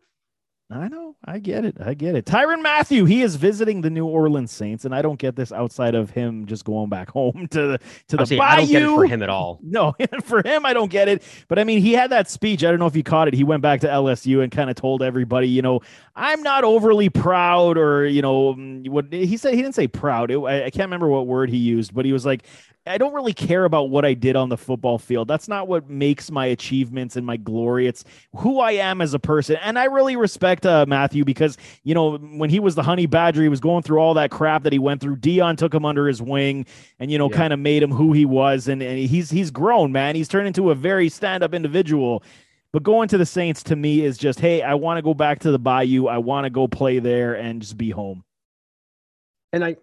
[0.73, 1.15] I know.
[1.23, 1.77] I get it.
[1.79, 2.25] I get it.
[2.25, 5.93] Tyrann Mathieu, he is visiting the New Orleans Saints, and I don't get this outside
[5.95, 8.41] of him just going back home to the to the bayou.
[8.41, 9.59] I don't get it for him at all.
[9.73, 11.23] No, for him, I don't get it.
[11.47, 12.63] But I mean, he had that speech.
[12.63, 13.33] I don't know if you caught it.
[13.33, 15.81] He went back to LSU and kind of told everybody, you know,
[16.15, 19.53] I'm not overly proud, or you know, mm, what he said.
[19.55, 20.31] He didn't say proud.
[20.31, 22.43] It, I, I can't remember what word he used, but he was like,
[22.85, 25.29] I don't really care about what I did on the football field.
[25.29, 27.87] That's not what makes my achievements and my glory.
[27.87, 28.03] It's
[28.35, 29.55] who I am as a person.
[29.61, 33.41] And I really respect uh, Mathieu because, you know, when he was the honey badger,
[33.41, 35.15] he was going through all that crap that he went through.
[35.15, 36.65] Dion took him under his wing
[36.99, 37.37] and, you know, Yeah.
[37.37, 38.67] kind of made him who he was.
[38.67, 40.15] And, and he's he's grown, man.
[40.15, 42.21] He's turned into a very stand-up individual.
[42.73, 45.39] But going to the Saints to me is just, hey, I want to go back
[45.41, 46.07] to the Bayou.
[46.07, 48.25] I want to go play there and just be home.
[49.53, 49.77] and I,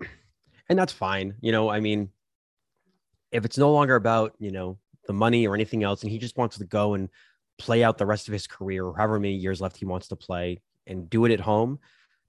[0.69, 1.35] and that's fine.
[1.41, 2.11] You know, I mean,
[3.33, 6.37] if it's no longer about you know the money or anything else, and he just
[6.37, 7.09] wants to go and
[7.59, 10.17] play out the rest of his career, or however many years left he wants to
[10.17, 11.79] play, and do it at home,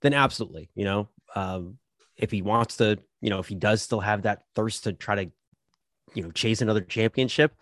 [0.01, 0.69] then absolutely.
[0.75, 1.77] You know, um,
[2.17, 5.15] if he wants to, you know, if he does still have that thirst to try
[5.25, 5.31] to,
[6.13, 7.53] you know, chase another championship,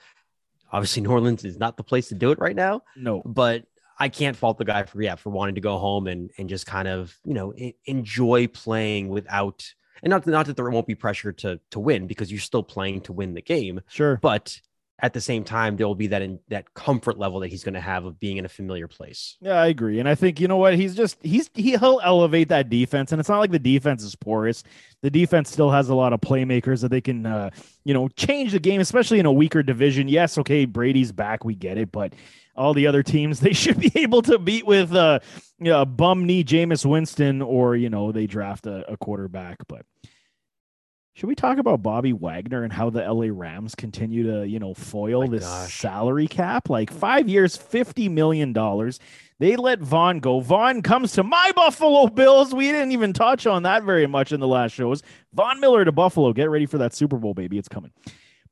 [0.72, 3.22] obviously New Orleans is not the place to do it right now No.
[3.26, 3.66] but
[4.02, 6.66] I can't fault the guy for yeah for wanting to go home and and just
[6.66, 7.54] kind of you know
[7.86, 9.66] enjoy playing without
[10.04, 13.02] and not not that there won't be pressure to to win because you're still playing
[13.02, 14.18] to win the game, Sure.
[14.22, 14.60] but
[15.02, 17.74] at the same time there will be that in that comfort level that he's going
[17.74, 19.38] to have of being in a familiar place.
[19.40, 20.00] Yeah, I agree.
[20.00, 20.76] And I think you know what?
[20.76, 23.12] He's just he's he, he'll elevate that defense.
[23.12, 24.64] And it's not like the defense is porous.
[25.02, 27.50] The defense still has a lot of playmakers that they can uh,
[27.86, 30.08] you know, change the game, especially in a weaker division.
[30.08, 32.14] Yes, okay, Brady's back, we get it, but
[32.56, 35.20] all the other teams they should be able to beat with uh
[35.60, 39.58] you know, a bum knee Jameis Winston or you know, they draft a, a quarterback.
[39.68, 39.86] But
[41.20, 44.74] should we talk about Bobby Wagner and how the LA Rams continue to, you know,
[44.74, 45.78] foil My this gosh.
[45.78, 46.70] salary cap?
[46.70, 48.54] Like five years, $50 million.
[49.38, 50.40] They let Von go.
[50.40, 52.54] Von comes to my Buffalo Bills.
[52.54, 55.04] We didn't even touch on that very much in the last shows.
[55.34, 56.32] Von Miller to Buffalo.
[56.32, 57.58] Get ready for that Super Bowl, baby.
[57.58, 57.92] It's coming.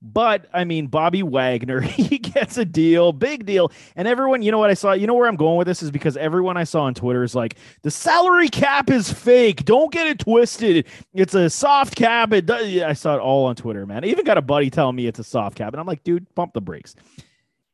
[0.02, 3.72] But I mean, Bobby Wagner, he gets a deal, big deal.
[3.96, 4.94] And everyone, you know what I saw?
[4.94, 7.34] You know where I'm going with this is because everyone I saw on Twitter is
[7.34, 9.66] like, the salary cap is fake.
[9.66, 10.86] Don't get it twisted.
[11.14, 12.32] It's a soft cap.
[12.32, 12.82] It does.
[12.82, 14.04] I saw it all on Twitter, man.
[14.04, 15.74] I even got a buddy telling me it's a soft cap.
[15.74, 16.96] And I'm like, dude, pump the brakes.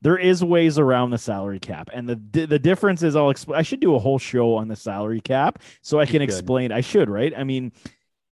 [0.02, 3.58] There is ways around the salary cap, and the the difference is I'll explain.
[3.58, 6.74] I should do a whole show on the salary cap so I can explain.
[6.74, 7.34] I should, right?
[7.38, 7.72] I mean,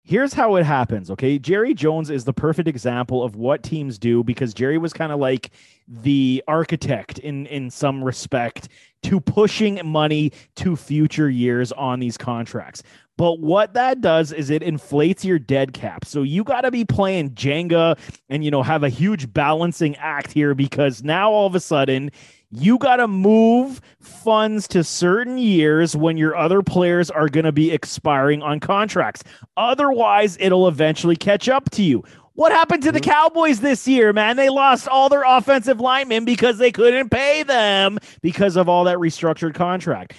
[0.05, 1.37] here's how it happens okay?
[1.39, 5.19] Jerry jones is the perfect example of what teams do because jerry was kind of
[5.19, 5.51] like
[5.87, 8.69] the architect in in some respect
[9.03, 12.81] to pushing money to future years on these contracts.
[13.17, 16.03] But what that does is it inflates your dead cap.
[16.03, 17.97] So you got to be playing jenga
[18.29, 22.11] and you know have a huge balancing act here because now all of a sudden
[22.51, 27.51] you got to move funds to certain years when your other players are going to
[27.51, 29.23] be expiring on contracts.
[29.57, 32.03] Otherwise, it'll eventually catch up to you.
[32.33, 34.35] What happened to the Cowboys this year, man?
[34.35, 38.97] They lost all their offensive linemen because they couldn't pay them because of all that
[38.97, 40.13] restructured contract.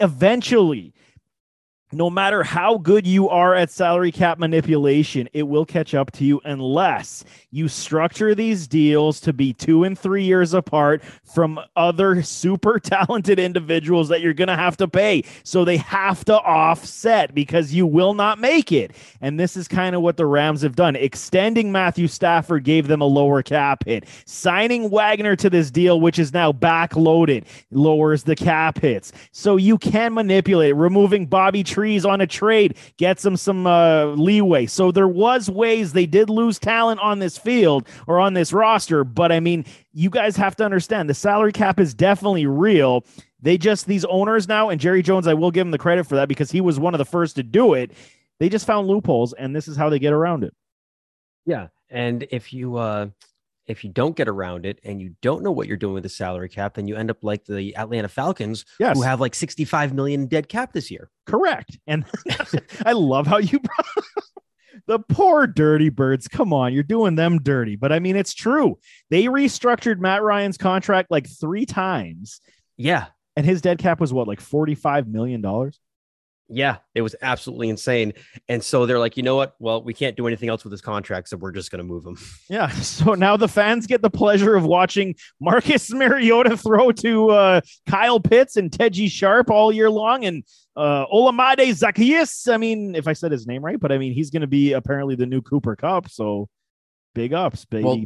[0.00, 0.94] Eventually,
[1.92, 6.24] no matter how good you are at salary cap manipulation, it will catch up to
[6.24, 12.22] you unless you structure these deals to be two and three years apart from other
[12.22, 15.22] super talented individuals that you're going to have to pay.
[15.44, 18.92] So they have to offset because you will not make it.
[19.20, 20.94] And this is kind of what the Rams have done.
[20.96, 24.04] Extending Matthew Stafford gave them a lower cap hit.
[24.26, 29.12] Signing Wagner to this deal, which is now backloaded, lowers the cap hits.
[29.32, 30.76] So you can manipulate.
[30.76, 34.66] Removing Bobby Trees on a trade gets them some uh, leeway.
[34.66, 39.04] So there was ways they did lose talent on this field or on this roster,
[39.04, 43.04] but I mean, you guys have to understand the salary cap is definitely real.
[43.40, 46.16] They just these owners now, and Jerry Jones, I will give him the credit for
[46.16, 47.92] that because he was one of the first to do it.
[48.40, 50.52] They just found loopholes, and this is how they get around it.
[51.46, 53.10] Yeah, and if you uh
[53.68, 56.08] if you don't get around it and you don't know what you're doing with the
[56.08, 59.92] salary cap, then you end up like the Atlanta Falcons, Yes, who have like 65
[59.94, 61.10] million dead cap this year.
[61.26, 61.78] correct.
[61.86, 62.04] And
[62.86, 63.60] I love how you
[64.86, 66.28] the poor dirty birds.
[66.28, 67.76] Come on, you're doing them dirty.
[67.76, 68.78] But I mean, it's true.
[69.10, 72.40] They restructured Matt Ryan's contract like three times.
[72.76, 73.06] Yeah.
[73.36, 75.42] And his dead cap was what, like $45 million?
[76.50, 78.14] Yeah, it was absolutely insane.
[78.48, 79.54] And so they're like, you know what?
[79.58, 82.04] Well, we can't do anything else with his contract, so we're just going to move
[82.04, 82.16] him.
[82.48, 82.70] Yeah.
[82.88, 88.18] So now the fans get the pleasure of watching Marcus Mariota throw to uh, Kyle
[88.18, 90.24] Pitts and Tajae Sharpe all year long.
[90.24, 90.42] And
[90.74, 94.30] uh, Olamide Zaccheaus, I mean, if I said his name right, but I mean, he's
[94.30, 96.08] going to be apparently the new Cooper Kupp.
[96.08, 96.48] So
[97.14, 97.84] big ups, baby.
[97.84, 98.04] Well,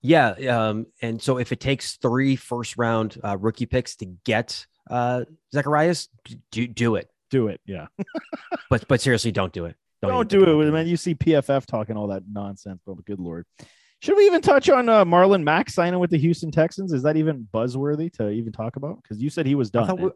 [0.00, 0.30] yeah.
[0.30, 5.24] Um, and so if it takes three first round uh, rookie picks to get uh,
[5.52, 6.08] Zacharias,
[6.50, 7.60] do, do it do it.
[7.66, 7.86] Yeah.
[8.70, 9.76] but but seriously, don't do it.
[10.02, 10.70] Don't, don't do it.
[10.70, 13.46] Man, you see PFF talking all that nonsense, but good lord.
[14.00, 16.92] Should we even touch on uh, Marlon Mack signing with the Houston Texans?
[16.92, 19.02] Is that even buzzworthy to even talk about?
[19.02, 19.96] Because you said he was done.
[20.00, 20.10] We,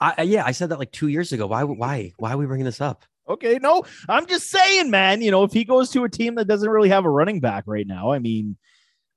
[0.00, 1.48] I, yeah, I said that like two years ago.
[1.48, 1.64] Why?
[1.64, 2.12] Why?
[2.16, 3.04] Why are we bringing this up?
[3.28, 5.20] Okay, no, I'm just saying, man.
[5.20, 7.64] You know, if he goes to a team that doesn't really have a running back
[7.66, 8.56] right now, I mean,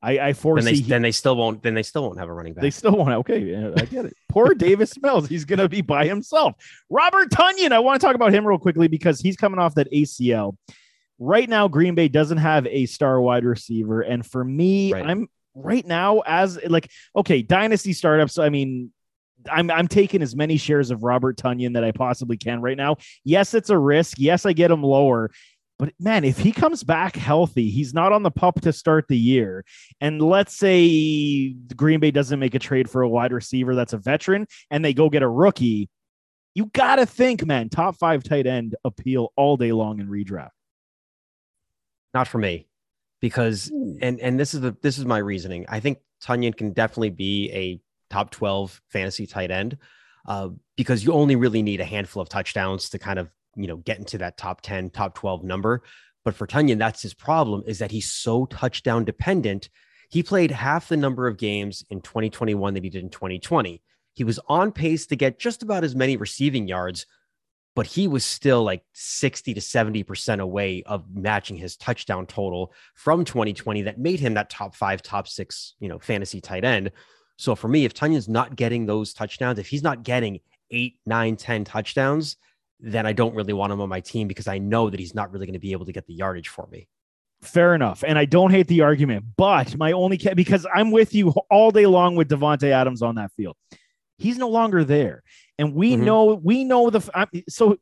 [0.01, 1.61] I, I foresee then they, then they, still won't.
[1.61, 2.61] Then they still won't have a running back.
[2.61, 3.09] They still won't.
[3.09, 4.15] Okay, I get it.
[4.29, 5.27] Poor Davis Mills.
[5.27, 6.55] He's gonna be by himself.
[6.89, 7.73] Robert Tonyan.
[7.73, 10.55] I want to talk about him real quickly because he's coming off that ACL.
[11.19, 15.05] Right now, Green Bay doesn't have a star wide receiver, and for me, right.
[15.05, 18.37] I'm right now as like okay, dynasty startups.
[18.37, 18.93] I mean,
[19.51, 22.97] I'm I'm taking as many shares of Robert Tonyan that I possibly can right now.
[23.25, 24.17] Yes, it's a risk.
[24.17, 25.31] Yes, I get him lower.
[25.79, 29.17] But man, if he comes back healthy, he's not on the pup to start the
[29.17, 29.63] year.
[30.01, 33.97] And let's say Green Bay doesn't make a trade for a wide receiver that's a
[33.97, 35.89] veteran and they go get a rookie.
[36.53, 40.49] You got to think, man, top five tight end appeal all day long in redraft.
[42.13, 42.67] Not for me,
[43.21, 43.71] because
[44.01, 45.65] and and this is the this is my reasoning.
[45.69, 49.77] I think Tonyan can definitely be a top twelve fantasy tight end
[50.27, 53.77] uh, because you only really need a handful of touchdowns to kind of you know,
[53.77, 55.83] get into that top 10, top 12 number.
[56.25, 59.69] But for Tonyan, that's his problem is that he's so touchdown dependent.
[60.09, 63.81] He played half the number of games in 2021 that he did in 2020.
[64.13, 67.05] He was on pace to get just about as many receiving yards,
[67.75, 73.23] but he was still like 60 to 70% away of matching his touchdown total from
[73.23, 76.91] 2020 that made him that top five, top six, you know, fantasy tight end.
[77.37, 80.41] So for me, if Tonyan's not getting those touchdowns, if he's not getting
[80.71, 82.35] eight, nine, 10 touchdowns,
[82.79, 85.31] then I don't really want him on my team because I know that he's not
[85.31, 86.87] really going to be able to get the yardage for me.
[87.41, 88.03] Fair enough.
[88.05, 91.71] And I don't hate the argument, but my only ca- because I'm with you all
[91.71, 93.55] day long with Davante Adams on that field.
[94.17, 95.23] He's no longer there.
[95.57, 96.03] And we mm-hmm.
[96.03, 97.77] know we know the I, so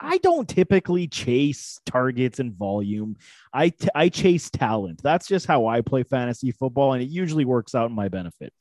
[0.00, 3.16] I don't typically chase targets and volume.
[3.52, 5.00] I, t- I chase talent.
[5.02, 8.52] That's just how I play fantasy football and it usually works out in my benefit.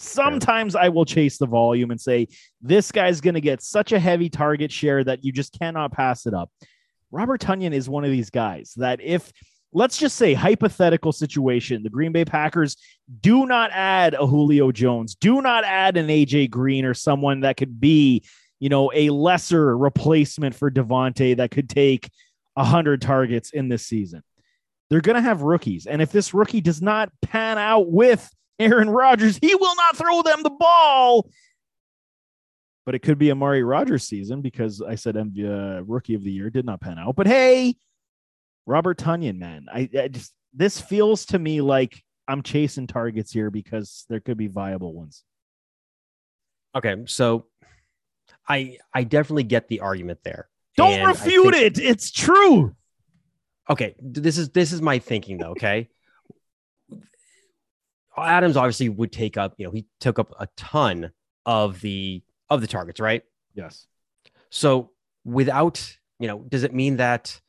[0.00, 2.28] Sometimes I will chase the volume and say,
[2.62, 6.24] this guy's going to get such a heavy target share that you just cannot pass
[6.24, 6.50] it up.
[7.10, 9.30] Robert Tonyan is one of these guys that if,
[9.74, 12.78] let's just say, hypothetical situation, the Green Bay Packers
[13.20, 17.58] do not add a Julio Jones, do not add an AJ Green or someone that
[17.58, 18.24] could be,
[18.58, 22.10] you know, a lesser replacement for Davante that could take
[22.54, 24.22] 100 targets in this season.
[24.88, 25.86] They're going to have rookies.
[25.86, 28.28] And if this rookie does not pan out with
[28.60, 31.28] Aaron Rodgers, he will not throw them the ball.
[32.86, 36.50] But it could be Amari Rodgers season because I said uh, rookie of the year
[36.50, 37.16] did not pan out.
[37.16, 37.76] But hey,
[38.66, 43.50] Robert Tonyan, man, I, I just this feels to me like I'm chasing targets here
[43.50, 45.24] because there could be viable ones.
[46.74, 47.46] Okay, so
[48.48, 50.48] I I definitely get the argument there.
[50.76, 51.82] Don't and refute think, it.
[51.82, 52.74] It's true.
[53.68, 55.88] Okay, this is this is my thinking though, okay?
[58.16, 61.10] Adams obviously would take up, you know, he took up a ton
[61.46, 63.22] of the of the targets, right?
[63.54, 63.86] Yes.
[64.50, 64.90] So
[65.24, 67.40] without, you know, does it mean that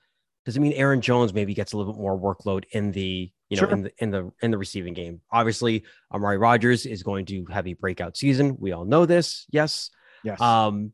[0.46, 3.58] does it mean Aaron Jones maybe gets a little bit more workload in the, you
[3.58, 3.72] know, sure.
[3.72, 5.22] in the in the in the receiving game?
[5.32, 5.84] Obviously,
[6.14, 8.56] Amari Rodgers is going to have a breakout season.
[8.60, 9.46] We all know this.
[9.52, 9.90] Yes.
[10.24, 10.40] Yes.
[10.40, 10.94] Um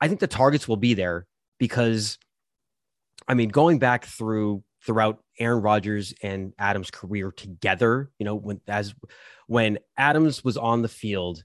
[0.00, 1.26] I think the targets will be there
[1.58, 2.18] because
[3.28, 8.10] I mean, going back through throughout Aaron Rodgers and Adams' career together.
[8.18, 8.94] You know, when as
[9.48, 11.44] when Adams was on the field,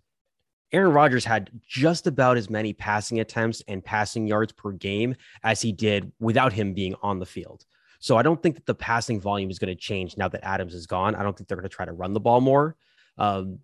[0.72, 5.62] Aaron Rodgers had just about as many passing attempts and passing yards per game as
[5.62, 7.66] he did without him being on the field.
[8.00, 10.74] So I don't think that the passing volume is going to change now that Adams
[10.74, 11.14] is gone.
[11.14, 12.76] I don't think they're going to try to run the ball more.
[13.18, 13.60] Um,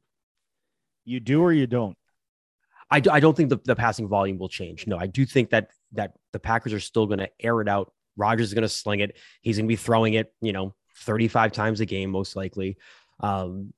[1.06, 1.98] you do or you don't?
[2.92, 4.88] I, I don't think the, the passing volume will change.
[4.88, 7.92] No, I do think that that the Packers are still going to air it out
[8.18, 9.16] Rodgers is going to sling it.
[9.42, 12.78] He's going to be throwing it, you know, 35 times a game, most likely.
[13.20, 13.74] Um,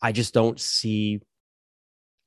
[0.00, 1.20] I just don't see,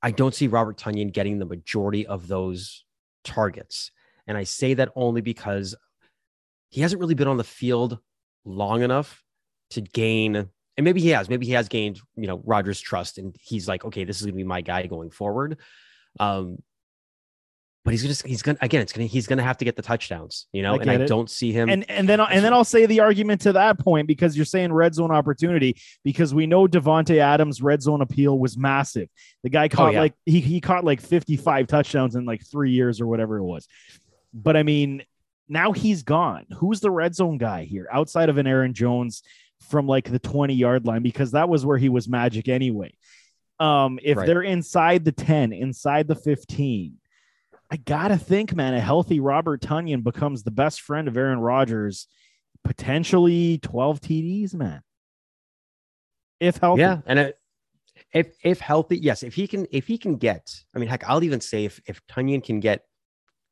[0.02, 2.86] I don't see Robert Tonyan getting the majority of those
[3.24, 3.92] targets.
[4.28, 5.76] And I say that only because
[6.70, 8.00] he hasn't really been on the field
[8.44, 9.24] long enough
[9.72, 13.36] to gain, and maybe he has, maybe he has gained, you know, Rodgers' trust, and
[13.42, 15.58] he's like, okay, this is gonna be my guy going forward.
[16.20, 16.58] Um,
[17.86, 20.48] but he's just he's gonna again it's gonna he's gonna have to get the touchdowns
[20.52, 21.08] you know I and i it.
[21.08, 24.08] don't see him And and then and then I'll say the argument to that point
[24.08, 28.58] because you're saying red zone opportunity because we know Davante Adams' red zone appeal was
[28.58, 29.08] massive.
[29.44, 30.02] The guy caught yeah.
[30.02, 33.68] like he he caught like 55 touchdowns in like three years or whatever it was.
[34.34, 35.04] But I mean,
[35.48, 36.46] now he's gone.
[36.58, 39.22] Who's the red zone guy here outside of an Aaron Jones
[39.70, 41.04] from like the 20 yard line?
[41.04, 42.94] Because that was where he was magic anyway.
[43.60, 44.26] Um, if Right.
[44.28, 46.96] they're inside the 10, inside the 15,
[47.72, 52.08] I gotta think, man, a healthy Robert Tonyan becomes the best friend of Aaron Rodgers,
[52.64, 54.82] potentially 12 TDs, man.
[56.40, 56.82] If healthy.
[56.82, 57.40] yeah and it,
[58.12, 61.24] if if healthy yes if he can if he can get i mean heck i'll
[61.24, 62.84] even say if if Tonyan can get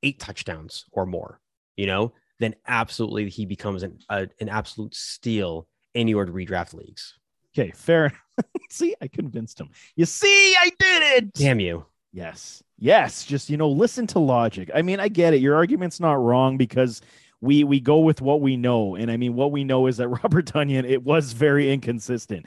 [0.03, 1.39] eight touchdowns or more
[1.77, 7.17] you know then absolutely he becomes an a, an absolute steal in your redraft leagues
[7.57, 8.11] Okay, fair.
[8.69, 9.69] see, I convinced him.
[9.95, 11.33] You see, I did it.
[11.33, 12.63] damn you Yes.
[12.77, 13.25] Yes.
[13.25, 14.69] Just, you know, listen to logic.
[14.73, 15.41] I mean, I get it.
[15.41, 17.01] Your argument's not wrong because
[17.41, 18.95] we we go with what we know.
[18.95, 22.45] And I mean, what we know is that Robert Tonyan, it was very inconsistent.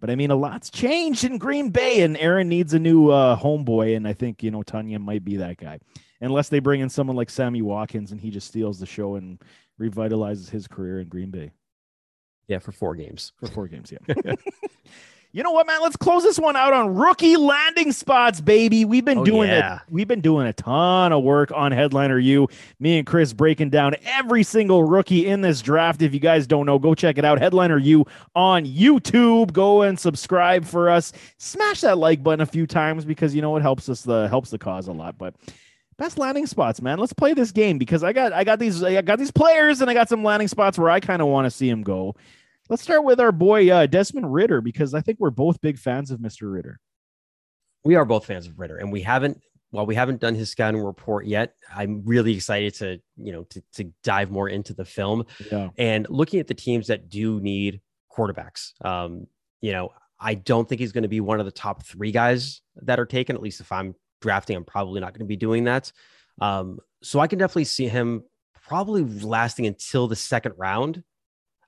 [0.00, 3.38] But I mean, a lot's changed in Green Bay, and Aaron needs a new uh,
[3.38, 3.96] homeboy.
[3.96, 5.78] And I think, you know, Tunyon might be that guy.
[6.20, 9.40] Unless they bring in someone like Sammy Watkins and he just steals the show and
[9.80, 11.52] revitalizes his career in Green Bay
[12.48, 13.92] yeah for four games for four games.
[13.92, 14.34] Yeah.
[15.34, 15.80] you know what, man?
[15.82, 18.84] Let's close this one out on rookie landing spots, baby.
[18.84, 19.76] We've been Oh, doing yeah.
[19.76, 19.82] it.
[19.90, 22.46] We've been doing a ton of work on Headliner U.
[22.78, 26.02] Me and Chris breaking down every single rookie in this draft.
[26.02, 27.40] If you guys don't know, go check it out.
[27.40, 28.04] Headliner U
[28.36, 29.52] on YouTube.
[29.52, 31.12] Go and subscribe for us.
[31.38, 34.50] Smash that like button a few times because you know it helps us the helps
[34.50, 35.18] the cause a lot.
[35.18, 35.34] But
[35.98, 36.98] best landing spots, man.
[37.00, 39.90] Let's play this game because I got I got these I got these players and
[39.90, 42.14] I got some landing spots where I kind of want to see them go.
[42.68, 46.10] Let's start with our boy uh, Desmond Ridder because I think we're both big fans
[46.10, 46.50] of Mr.
[46.52, 46.80] Ridder.
[47.84, 49.40] we are both fans of Ridder and we haven't
[49.70, 53.60] while we haven't done his scouting report yet i'm really excited to you know to,
[53.72, 55.70] to dive more into the film Yeah.
[55.78, 57.80] and looking at the teams that do need
[58.16, 59.26] quarterbacks um
[59.60, 59.90] you know
[60.20, 63.04] i don't think he's going to be one of the top three guys that are
[63.06, 65.90] taken at least if i'm drafting i'm probably not going to be doing that
[66.40, 68.22] um so i can definitely see him
[68.62, 71.02] probably lasting until the second round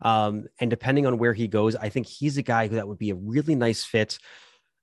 [0.02, 2.98] um and depending on where he goes i think he's a guy who that would
[2.98, 4.18] be a really nice fit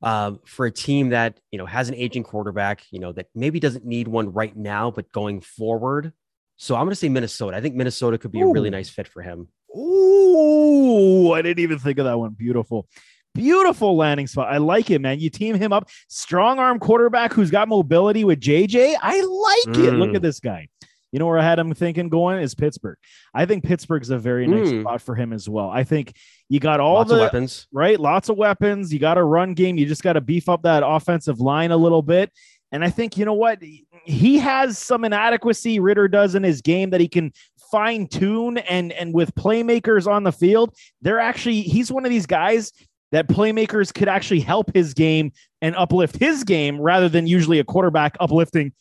[0.01, 3.61] um, for a team that you know has an aging quarterback, you know that maybe
[3.61, 6.11] doesn't need one right now, but going forward.
[6.57, 7.55] So I'm going to say Minnesota.
[7.55, 9.47] I think Minnesota could be a really nice fit for him.
[9.74, 12.32] Ooh, I didn't even think of that one.
[12.32, 12.88] Beautiful.
[13.34, 14.53] Beautiful landing spot.
[14.53, 15.20] I like it, man.
[15.20, 15.89] You team him up.
[16.09, 18.95] Strong arm quarterback who's got mobility with JJ.
[19.01, 19.93] I like it.
[19.93, 20.16] Look Mm.
[20.18, 20.68] at this guy.
[21.14, 22.97] You know where I had him thinking going is Pittsburgh.
[23.36, 24.82] I think Pittsburgh's a very nice Mm.
[24.82, 25.70] spot for him as well.
[25.70, 26.14] I think
[26.49, 27.68] you got all Lots the weapons.
[27.72, 27.99] right?
[27.99, 28.91] Lots of weapons.
[28.91, 29.78] You got a run game.
[29.78, 32.32] You just got to beef up that offensive line a little bit.
[32.72, 33.59] And I think, you know what?
[34.05, 37.32] He has some inadequacy Ridder does in his game that he can
[37.72, 38.57] fine tune.
[38.57, 42.72] And, and with playmakers on the field, they're actually, he's one of these guys
[43.11, 47.64] that playmakers could actually help his game and uplift his game rather than usually a
[47.64, 48.74] quarterback uplifting,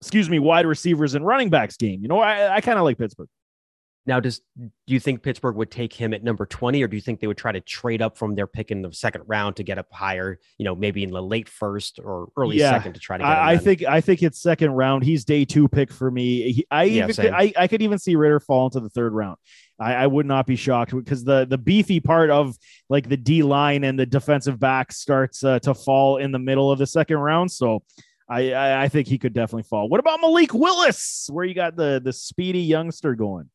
[0.00, 2.02] excuse me, wide receivers and running backs game.
[2.02, 3.28] You know, I, I kind of like Pittsburgh.
[4.08, 7.00] Now, does do you think Pittsburgh would take him at number 20, or do you
[7.00, 9.64] think they would try to trade up from their pick in the second round to
[9.64, 12.70] get up higher, you know, maybe in the late first or early Yeah.
[12.70, 15.02] second to try to get him I, I think I think it's second round.
[15.02, 16.52] He's day two pick for me.
[16.52, 17.34] He, I Yeah, even.
[17.34, 19.38] I, I could even see Ridder fall into the third round.
[19.80, 22.56] I, I would not be shocked because the the beefy part of
[22.88, 26.70] like the D line and the defensive back starts uh, to fall in the middle
[26.70, 27.50] of the second round.
[27.50, 27.82] So
[28.28, 29.88] I, I I think he could definitely fall.
[29.88, 31.28] What about Malik Willis?
[31.30, 33.50] Where you got the the speedy youngster going?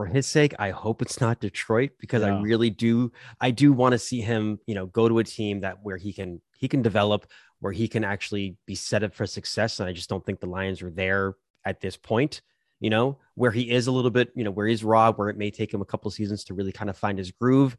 [0.00, 2.38] for his sake, I hope it's not Detroit because Yeah.
[2.38, 3.12] I really do.
[3.38, 6.10] I do want to see him, you know, go to a team that where he
[6.14, 7.26] can he can develop,
[7.58, 9.78] where he can actually be set up for success.
[9.78, 11.34] And I just don't think the Lions are there
[11.66, 12.40] at this point.
[12.78, 15.36] You know, where he is a little bit, you know, where he's raw, where it
[15.36, 17.76] may take him a couple seasons to really kind of find his groove.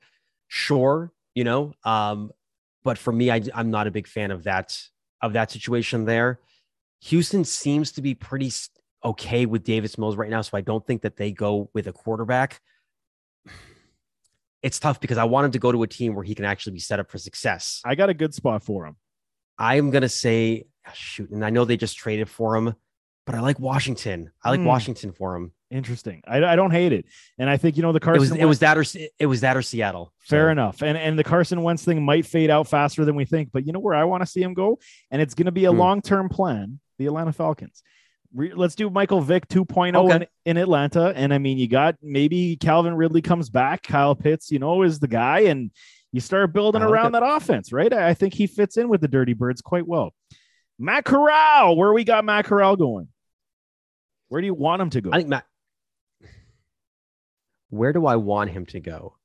[0.47, 2.29] Sure, you know, um,
[2.83, 4.77] but for me, I, I'm not a big fan of that
[5.21, 6.39] of that situation there.
[7.01, 8.51] Houston seems to be pretty
[9.03, 11.93] okay with Davis Mills right now, so I don't think that they go with a
[11.93, 12.61] quarterback.
[14.61, 16.73] It's tough because I want him to go to a team where he can actually
[16.73, 17.81] be set up for success.
[17.83, 18.95] I got a good spot for him.
[19.57, 22.75] I'm gonna say ah, shoot, and I know they just traded for him,
[23.25, 24.31] but I like Washington.
[24.43, 24.65] I like Hmm.
[24.67, 25.51] Washington for him.
[25.71, 26.21] Interesting.
[26.27, 27.05] I, I don't hate it,
[27.39, 28.19] and I think you know the It Carson.
[28.21, 28.83] was it was that or
[29.19, 30.11] it was that or Seattle.
[30.19, 30.81] Fair So, enough.
[30.83, 33.51] And and the Carson Wentz thing might fade out faster than we think.
[33.53, 34.79] But you know where I want to see him go?
[35.11, 35.79] And it's going to be a Hmm.
[35.79, 37.81] long term plan the Atlanta Falcons.
[38.35, 40.15] Re- let's do Michael Vick 2.0 Okay.
[40.45, 41.11] in, in Atlanta.
[41.15, 43.81] And I mean, you got maybe Calvin Ridley comes back.
[43.83, 45.41] Kyle Pitts, you know, is the guy.
[45.41, 45.71] And
[46.11, 47.19] you start building like around it.
[47.19, 47.91] that offense, right?
[47.93, 50.13] I I think he fits in with the Dirty Birds quite well.
[50.77, 53.07] Matt Corral, where we got Matt Corral going?
[54.29, 55.09] Where do you want him to go?
[55.11, 55.45] I think Matt.
[57.71, 59.17] Where do I want him to go?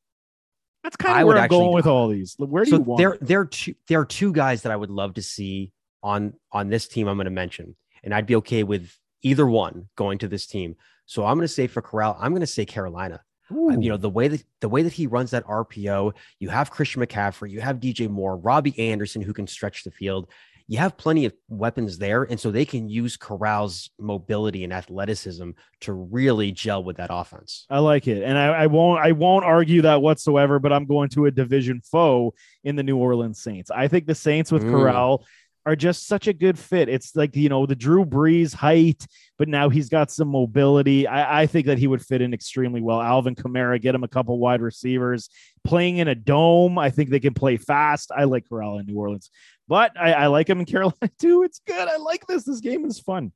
[0.82, 2.34] That's kind of would where I'm actually- going with all these.
[2.38, 2.98] Where do so you want?
[2.98, 5.72] there, there are two, there are two guys that I would love to see
[6.02, 7.08] on on this team.
[7.08, 10.76] I'm going to mention, and I'd be okay with either one going to this team.
[11.06, 13.20] So I'm going to say for Corral, I'm going to say Carolina.
[13.50, 17.00] You know the way that the way that he runs that RPO, you have Christian
[17.02, 20.28] McCaffrey, you have DJ Moore, Robbie Anderson who can stretch the field.
[20.68, 25.50] You have plenty of weapons there, and so they can use Corral's mobility and athleticism
[25.82, 27.66] to really gel with that offense.
[27.70, 29.00] I like it, and I, I won't.
[29.00, 30.58] I won't argue that whatsoever.
[30.58, 33.70] But I'm going to a division foe in the New Orleans Saints.
[33.70, 34.70] I think the Saints with Mm.
[34.70, 35.24] Corral
[35.66, 36.88] are just such a good fit.
[36.88, 39.06] It's like you know the Drew Brees height,
[39.36, 41.06] but now he's got some mobility.
[41.06, 43.00] I, I think that he would fit in extremely well.
[43.02, 45.28] Alvin Kamara, get him a couple wide receivers,
[45.64, 46.78] playing in a dome.
[46.78, 48.12] I think they can play fast.
[48.16, 49.30] I like Corral in New Orleans,
[49.68, 51.42] but I, I like him in Carolina too.
[51.42, 51.88] It's good.
[51.88, 52.44] I like this.
[52.44, 53.32] This game is fun.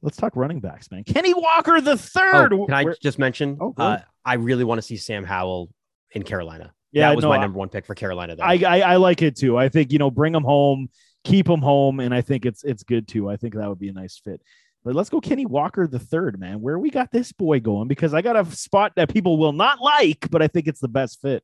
[0.00, 1.04] Let's talk running backs, man.
[1.04, 2.52] Kenny Walker the third.
[2.52, 3.58] Oh, can I Where- just mention?
[3.60, 3.98] Oh, uh.
[4.24, 5.70] I really want to see Sam Howell
[6.12, 6.72] in Carolina.
[6.92, 8.36] Yeah, that was no, my number one pick for Carolina.
[8.36, 8.44] Though.
[8.44, 9.58] I, I I like it too.
[9.58, 10.88] I think you know bring him home,
[11.24, 13.28] keep him home, and I think it's it's good too.
[13.28, 14.40] I think that would be a nice fit.
[14.84, 16.60] But let's go Kenny Walker the third, man.
[16.62, 19.80] Where we got this boy going because I got a spot that people will not
[19.82, 21.42] like, but I think it's the best fit.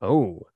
[0.00, 0.46] Oh.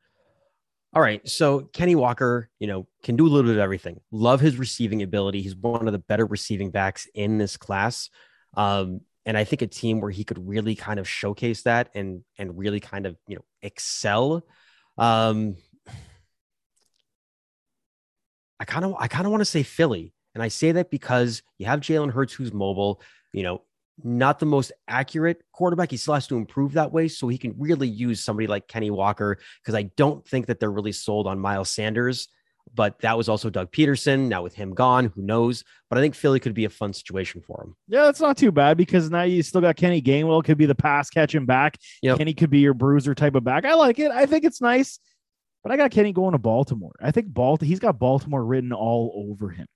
[0.96, 1.28] All right.
[1.28, 4.00] So Kenny Walker, you know, can do a little bit of everything.
[4.10, 5.42] Love his receiving ability.
[5.42, 8.08] He's one of the better receiving backs in this class.
[8.56, 12.24] Um, and I think a team where he could really kind of showcase that and
[12.38, 14.46] and really kind of, you know, excel.
[14.96, 15.56] Um
[18.58, 20.14] I kind of I kind of want to say Philly.
[20.34, 23.02] And I say that because you have Jalen Hurts who's mobile,
[23.34, 23.60] you know,
[24.02, 25.90] not the most accurate quarterback.
[25.90, 27.08] He still has to improve that way.
[27.08, 30.70] So he can really use somebody like Kenny Walker because I don't think that they're
[30.70, 32.28] really sold on Miles Sanders.
[32.74, 34.28] But that was also Doug Pederson.
[34.28, 35.62] Now with him gone, who knows?
[35.88, 37.76] But I think Philly could be a fun situation for him.
[37.86, 40.74] Yeah, that's not too bad because now you still got Kenny Gainwell could be the
[40.74, 41.78] pass catching back.
[42.02, 42.18] Yep.
[42.18, 43.64] Kenny could be your bruiser type of back.
[43.64, 44.10] I like it.
[44.10, 44.98] I think it's nice.
[45.62, 46.94] But I got Kenny going to Baltimore.
[47.00, 49.66] I think Baltimore, he's got Baltimore written all over him.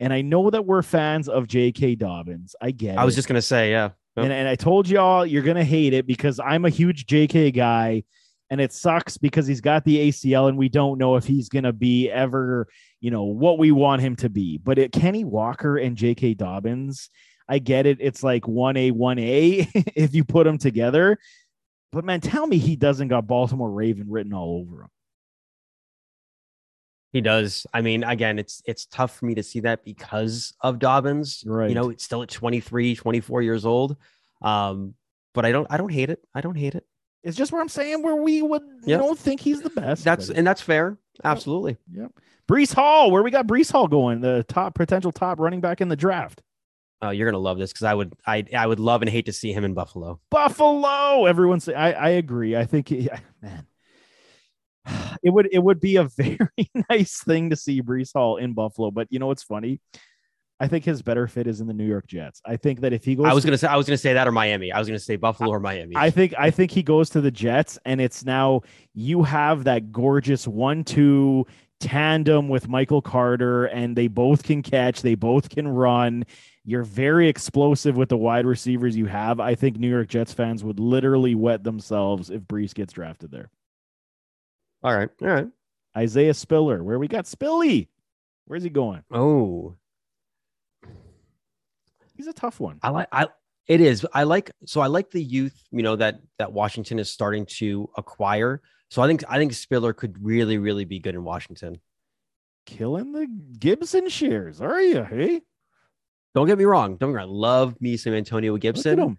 [0.00, 1.94] And I know that we're fans of J.K.
[1.96, 2.56] Dobbins.
[2.60, 2.98] I get it.
[2.98, 3.16] I was it.
[3.16, 3.90] just gonna say, yeah.
[4.16, 4.24] Yep.
[4.24, 8.02] And, and I told y'all you're gonna hate it because I'm a huge JK guy,
[8.48, 11.72] and it sucks because he's got the ACL and we don't know if he's gonna
[11.72, 12.66] be ever,
[13.00, 14.58] you know, what we want him to be.
[14.58, 17.10] But it Kenny Walker and JK Dobbins,
[17.48, 17.98] I get it.
[18.00, 21.18] It's like one A, one A if you put them together.
[21.92, 24.88] But man, tell me he doesn't got Baltimore Raven written all over him.
[27.12, 27.66] He does.
[27.74, 31.42] I mean, again, it's it's tough for me to see that because of Dobbins.
[31.46, 31.68] Right.
[31.68, 33.96] You know, it's still at 23, 24 years old.
[34.42, 34.94] Um,
[35.34, 36.20] but I don't I don't hate it.
[36.34, 36.86] I don't hate it.
[37.22, 39.00] It's just where I'm saying where we would, you Yep.
[39.00, 40.04] know, think he's the best.
[40.04, 40.96] That's but- and that's fair.
[41.22, 41.76] Absolutely.
[41.92, 42.12] Yep.
[42.48, 45.88] Breece Hall, where we got Breece Hall going, the top potential top running back in
[45.88, 46.42] the draft.
[47.02, 49.32] Oh, you're gonna love this because I would I I would love and hate to
[49.32, 50.20] see him in Buffalo.
[50.30, 51.26] Buffalo.
[51.26, 52.56] Everyone say I, I agree.
[52.56, 53.08] I think he-
[53.42, 53.66] man,
[55.22, 58.90] it would it would be a very nice thing to see Breece Hall in Buffalo.
[58.90, 59.80] But you know what's funny?
[60.62, 62.42] I think his better fit is in the New York Jets.
[62.44, 64.28] I think that if he goes, I was gonna say I was gonna say that
[64.28, 64.70] or Miami.
[64.72, 65.96] I was gonna say Buffalo or Miami.
[65.96, 68.60] I think I think he goes to the Jets, and it's now
[68.92, 71.46] you have that gorgeous one-two
[71.80, 76.24] tandem with Michael Carter, and they both can catch, they both can run.
[76.64, 79.40] You're very explosive with the wide receivers you have.
[79.40, 83.48] I think New York Jets fans would literally wet themselves if Breece gets drafted there.
[84.82, 85.08] All right.
[85.22, 85.48] All right.
[85.96, 87.88] Isaiah Spiller, where we got Spilly.
[88.46, 89.02] Where's he going?
[89.10, 89.76] Oh,
[92.16, 92.78] He's a tough one.
[92.82, 93.28] I like I
[93.66, 94.06] it is.
[94.12, 97.88] I like so I like the youth, you know, that that Washington is starting to
[97.96, 98.60] acquire.
[98.90, 101.80] So I think I think Spiller could really, really be good in Washington.
[102.66, 103.26] Killing the
[103.58, 105.02] Gibson shares, are you?
[105.02, 105.40] Hey,
[106.34, 106.96] Don't get me wrong.
[106.96, 107.28] Don't get me wrong.
[107.28, 108.98] I love me some Antonio look at Gibson.
[108.98, 109.18] him.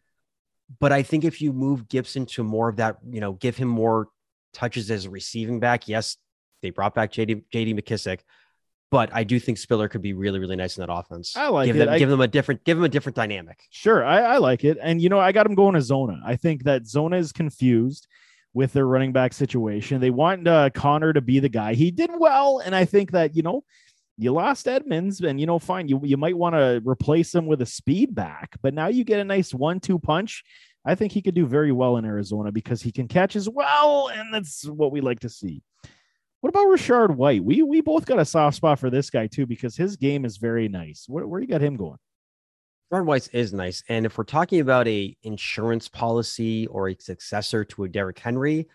[0.79, 3.67] But I think if you move Gibson to more of that, you know, give him
[3.67, 4.07] more
[4.53, 5.87] touches as a receiving back.
[5.87, 6.17] Yes,
[6.61, 8.19] they brought back JD JD McKissic,
[8.91, 11.35] but I do think Spiller could be really, really nice in that offense.
[11.35, 11.79] I like give it.
[11.79, 13.59] them I- give them a different give them a different dynamic.
[13.69, 14.77] Sure, I, I like it.
[14.81, 16.21] And you know, I got him going to Zona.
[16.25, 18.07] I think that Zona is confused
[18.53, 20.01] with their running back situation.
[20.01, 21.73] They want uh, Conner to be the guy.
[21.73, 23.63] He did well, and I think that you know,
[24.17, 27.61] you lost Edmonds, and you know, fine, you you might want to replace him with
[27.61, 30.43] a speed back, but now you get a nice one-two punch.
[30.83, 34.09] I think he could do very well in Arizona because he can catch as well,
[34.09, 35.61] and that's what we like to see.
[36.41, 37.43] What about Rachaad White?
[37.43, 40.37] We we both got a soft spot for this guy too because his game is
[40.37, 41.05] very nice.
[41.07, 41.99] Where, where you got him going?
[42.89, 43.83] Ron Weiss is nice.
[43.87, 48.67] And if we're talking about a insurance policy or a successor to a Derrick Henry,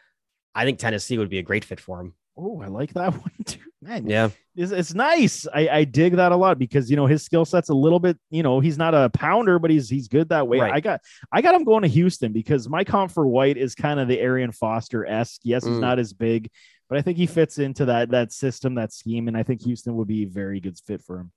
[0.55, 2.15] I think Tennessee would be a great fit for him.
[2.37, 3.61] Oh, I like that one too.
[3.83, 4.31] Man, Yeah.
[4.57, 5.47] it's, it's nice.
[5.55, 8.19] I, I dig that a lot because you know his skill set's a little bit.
[8.31, 10.59] You know, he's not a pounder, but he's he's good that way.
[10.61, 10.73] Right.
[10.73, 14.01] I got I got him going to Houston because my comp for White is kind
[14.01, 15.41] of the Arian Foster esque.
[15.45, 15.81] Yes, he's Mm.
[15.81, 16.51] not as big,
[16.89, 19.95] but I think he fits into that that system, that scheme, and I think Houston
[19.97, 21.33] would be a very good fit for him.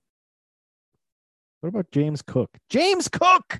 [1.62, 2.50] What about James Cook?
[2.70, 3.60] James Cook,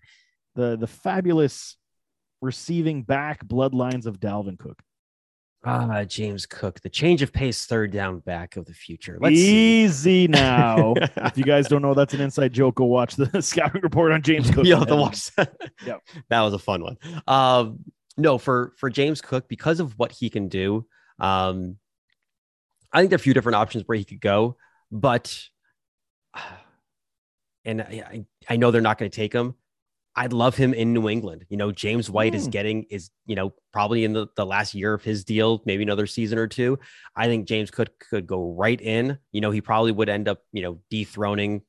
[0.56, 1.76] the the fabulous
[2.42, 4.82] receiving back bloodlines of Dalvin Cook.
[5.66, 9.18] Ah, James Cook, the change of pace third down back of the future.
[9.20, 9.84] Let's see.
[9.84, 10.94] Easy now.
[10.98, 12.76] if you guys don't know, that's an inside joke.
[12.76, 14.66] Go watch the scouting report on James Cook.
[14.68, 15.54] Have to watch that.
[15.86, 16.02] Yep.
[16.30, 16.98] That was a fun one.
[17.28, 17.80] Um,
[18.18, 20.86] no, for for James Cook, because of what he can do,
[21.20, 21.76] um,
[22.94, 24.56] I think there are a few different options where he could go,
[24.92, 25.38] but
[27.66, 29.56] and I- I know they're not going to take him.
[30.20, 31.46] I'd love him in New England.
[31.50, 32.50] You know, James White is Hmm.
[32.52, 36.06] getting is, you know, probably in the, the last year of his deal, maybe another
[36.08, 36.78] season or two.
[37.16, 39.18] I think James could could go right in.
[39.32, 41.62] You know, he probably would end up, you know, dethroning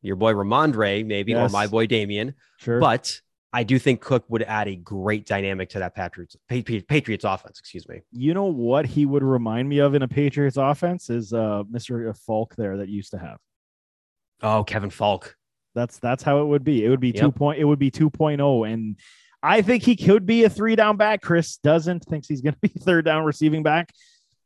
[0.00, 2.34] your boy Rhamondre, maybe, or my boy Damien.
[2.58, 2.80] Sure.
[2.80, 3.20] But
[3.52, 7.58] I do think Cook would add a great dynamic to that Patriots Patriots, Patriots offense.
[7.58, 8.00] Excuse me.
[8.10, 12.16] you know what he would remind me of in a Patriots offense is uh Mr.
[12.26, 13.38] Faulk there that used to have.
[14.42, 15.36] Oh, Kevin Faulk.
[15.74, 16.84] That's that's how it would be.
[16.84, 17.20] It would be Yep.
[17.20, 17.58] two point.
[17.60, 18.96] It would be 2.0, and
[19.42, 21.22] I think he could be a three down back.
[21.22, 23.92] Chris doesn't thinks he's going to be third down receiving back.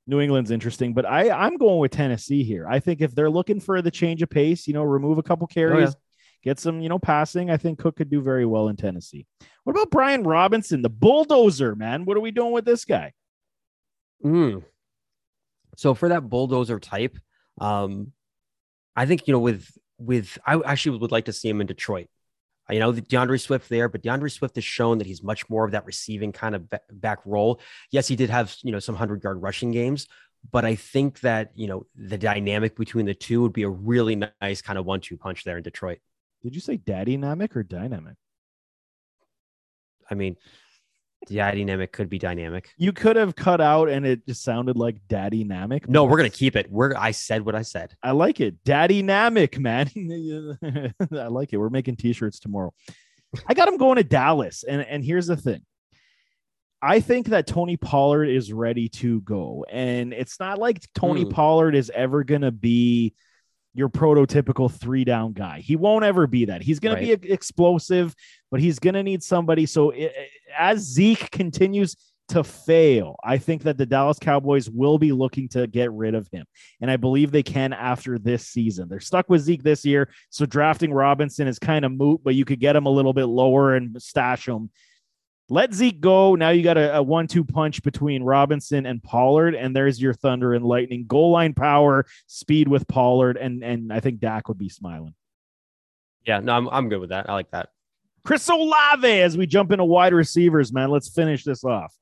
[0.06, 2.66] New England's interesting, but I I'm going with Tennessee here.
[2.68, 5.48] I think if they're looking for the change of pace, you know, remove a couple
[5.48, 5.96] carries,
[6.44, 7.50] get some you know passing.
[7.50, 9.26] I think Cook could do very well in Tennessee.
[9.64, 12.04] What about Brian Robinson, the bulldozer man?
[12.04, 13.14] What are we doing with this guy?
[14.24, 14.62] Mm.
[15.76, 17.16] So for that bulldozer type,
[17.60, 18.12] um,
[18.94, 19.68] I think you know with
[19.98, 22.08] with I actually would like to see him in Detroit.
[22.68, 25.64] Uh, You know, D'Andre Swift there, but D'Andre Swift has shown that he's much more
[25.64, 27.60] of that receiving kind of back role.
[27.90, 30.06] Yes, he did have you know some hundred yard rushing games,
[30.50, 34.16] but I think that you know the dynamic between the two would be a really
[34.40, 35.98] nice kind of one two punch there in Detroit.
[36.42, 38.16] Did you say daddy dynamic or dynamic?
[40.10, 40.36] I mean,
[41.28, 42.70] the dynamic could be dynamic.
[42.76, 45.88] You could have cut out and it just sounded like daddy namic.
[45.88, 46.70] No, we're gonna keep it.
[46.70, 47.94] We're I said what I said.
[48.02, 48.62] I like it.
[48.64, 49.90] Daddy Namic, man.
[51.12, 51.56] I like it.
[51.56, 52.72] We're making t-shirts tomorrow.
[53.46, 54.62] I got him going to Dallas.
[54.62, 55.62] And, and here's the thing.
[56.80, 59.64] I think that Tony Pollard is ready to go.
[59.68, 61.30] And it's not like Tony Hmm.
[61.30, 63.14] Pollard is ever going to be
[63.76, 65.60] your prototypical three down guy.
[65.60, 66.62] He won't ever be that.
[66.62, 68.14] He's going to be explosive,
[68.50, 69.66] but he's going to need somebody.
[69.66, 70.12] So i-
[70.58, 71.94] as Zeke continues
[72.28, 76.26] to fail, I think that the Dallas Cowboys will be looking to get rid of
[76.32, 76.44] him.
[76.80, 78.88] And I believe they can after this season.
[78.88, 80.08] They're stuck with Zeke this year.
[80.30, 83.26] So drafting Robinson is kind of moot, but you could get him a little bit
[83.26, 84.70] lower and stash him.
[85.48, 86.34] Let Zeke go.
[86.34, 90.12] Now you got a, a one two punch between Robinson and Pollard, and there's your
[90.12, 91.06] thunder and lightning.
[91.06, 95.14] Goal line power, speed with Pollard, and, and I think Dak would be smiling.
[96.26, 97.30] Yeah, no, I'm I'm good with that.
[97.30, 97.68] I like that.
[98.24, 100.90] Chris Olave as we jump into wide receivers, man.
[100.90, 101.94] Let's finish this off.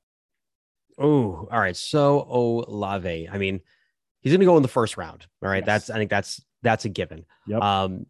[0.97, 1.75] Oh, all right.
[1.75, 3.59] So Olave, I mean,
[4.21, 5.27] he's going to go in the first round.
[5.43, 5.65] All right, Yes.
[5.65, 7.25] that's I think that's that's a given.
[7.45, 7.61] Yep.
[7.61, 8.05] Um,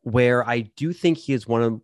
[0.00, 1.80] where I do think he is one of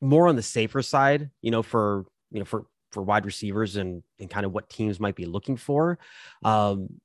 [0.00, 4.02] more on the safer side, you know, for you know for for wide receivers and
[4.18, 5.98] and kind of what teams might be looking for.
[6.44, 7.00] Um,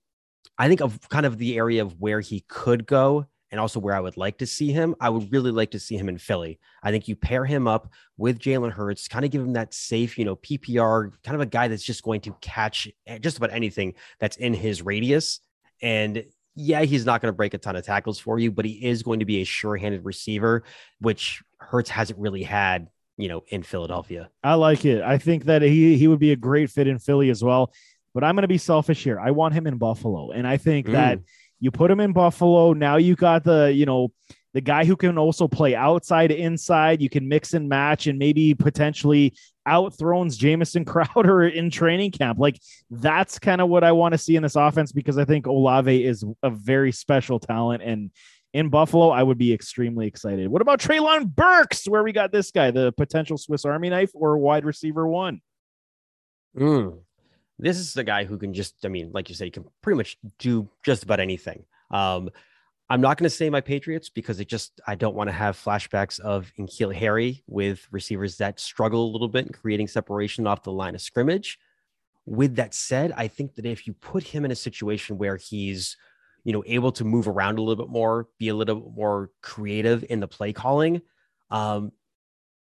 [0.57, 3.95] I think of kind of the area of where he could go and also where
[3.95, 4.95] I would like to see him.
[4.99, 6.59] I would really like to see him in Philly.
[6.83, 10.17] I think you pair him up with Jalen Hurts, kind of give him that safe,
[10.17, 12.87] you know, PPR, kind of a guy that's just going to catch
[13.19, 15.41] just about anything that's in his radius.
[15.81, 16.23] And
[16.55, 19.03] yeah, he's not going to break a ton of tackles for you, but he is
[19.03, 20.63] going to be a sure-handed receiver,
[20.99, 22.87] which Hurts hasn't really had,
[23.17, 24.29] you know, in Philadelphia.
[24.43, 25.01] I like it.
[25.01, 27.73] I think that he he would be a great fit in Philly as well.
[28.13, 29.19] But I'm going to be selfish here.
[29.19, 31.23] I want him in Buffalo, and I think that mm.
[31.61, 32.73] you put him in Buffalo.
[32.73, 34.11] Now you got the you know
[34.53, 37.01] the guy who can also play outside inside.
[37.01, 39.33] You can mix and match, and maybe potentially
[39.65, 42.39] out thrones Jamison Crowder in training camp.
[42.39, 45.47] Like that's kind of what I want to see in this offense because I think
[45.47, 48.11] Olave is a very special talent and.
[48.53, 50.49] In Buffalo, I would be extremely excited.
[50.49, 51.87] What about Treylon Burks?
[51.87, 55.39] Where we got this guy, the potential Swiss Army knife or wide receiver one?
[56.57, 56.99] Mm.
[57.59, 59.95] This is the guy who can just, I mean, like you said, he can pretty
[59.95, 61.63] much do just about anything.
[61.91, 62.29] Um,
[62.91, 65.55] I'm not going to say my Patriots because it just, I don't want to have
[65.55, 70.63] flashbacks of N'Keal Harry with receivers that struggle a little bit in creating separation off
[70.63, 71.57] the line of scrimmage.
[72.25, 75.95] With that said, I think that if you put him in a situation where he's,
[76.43, 79.29] you know, able to move around a little bit more, be a little bit more
[79.41, 81.01] creative in the play calling,
[81.49, 81.93] Um,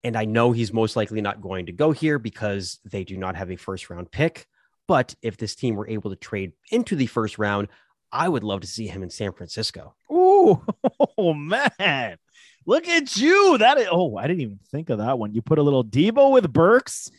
[0.04, 3.38] and I know he's most likely not going to go here because they do not
[3.38, 4.48] have a first round pick.
[4.88, 7.70] But if this team were able to trade into the first round,
[8.12, 9.96] I would love to see him in San Francisco.
[10.12, 10.64] Ooh,
[11.18, 12.18] oh man.
[12.66, 13.58] Look at you.
[13.60, 15.34] That is, oh, I didn't even think of that one.
[15.34, 17.10] You put a little Debo with Burks,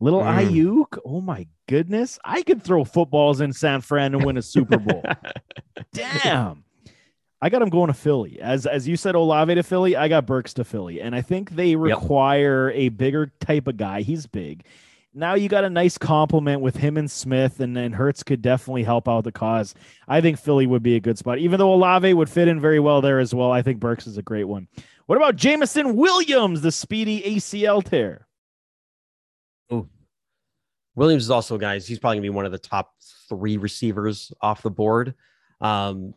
[0.00, 0.48] little Mm.
[0.50, 0.98] Aiyuk.
[1.04, 2.18] Oh my goodness.
[2.24, 5.02] I could throw footballs in San Fran and win a Super Bowl.
[5.92, 6.64] Damn.
[7.40, 8.40] I got him going to Philly.
[8.40, 9.96] As as you said, Olave to Philly.
[9.96, 14.02] I got Burks to Philly, and I think they require a bigger type of guy.
[14.02, 14.64] He's big.
[15.14, 18.82] Now you got a nice compliment with him and Smith, and then Hurts could definitely
[18.82, 19.74] help out the cause.
[20.08, 22.80] I think Philly would be a good spot, even though Olave would fit in very
[22.80, 23.52] well there as well.
[23.52, 24.68] I think Burks is a great one.
[25.06, 28.26] What about Jameson Williams, the speedy ACL tear?
[30.94, 32.94] Williams is also, guys, he's probably gonna be one of the top
[33.28, 35.14] three receivers off the board.
[35.60, 36.14] Um,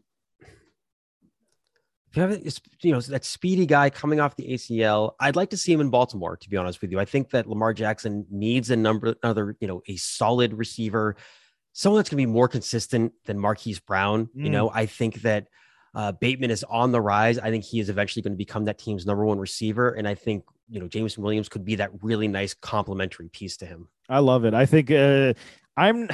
[2.15, 2.51] you
[2.81, 5.89] you know, that speedy guy coming off the ACL, I'd like to see him in
[5.89, 6.37] Baltimore.
[6.37, 9.67] To be honest with you, I think that Lamar Jackson needs a number, another, you
[9.67, 11.15] know, a solid receiver,
[11.73, 14.29] someone that's gonna be more consistent than Marquise Brown.
[14.33, 14.51] You Mm.
[14.51, 15.47] know, I think that
[15.93, 17.39] uh, Bateman is on the rise.
[17.39, 20.13] I think he is eventually going to become that team's number one receiver, and I
[20.13, 23.87] think you know Jameson Williams could be that really nice complementary piece to him.
[24.09, 24.53] I love it.
[24.53, 25.33] I think uh,
[25.77, 26.09] I'm.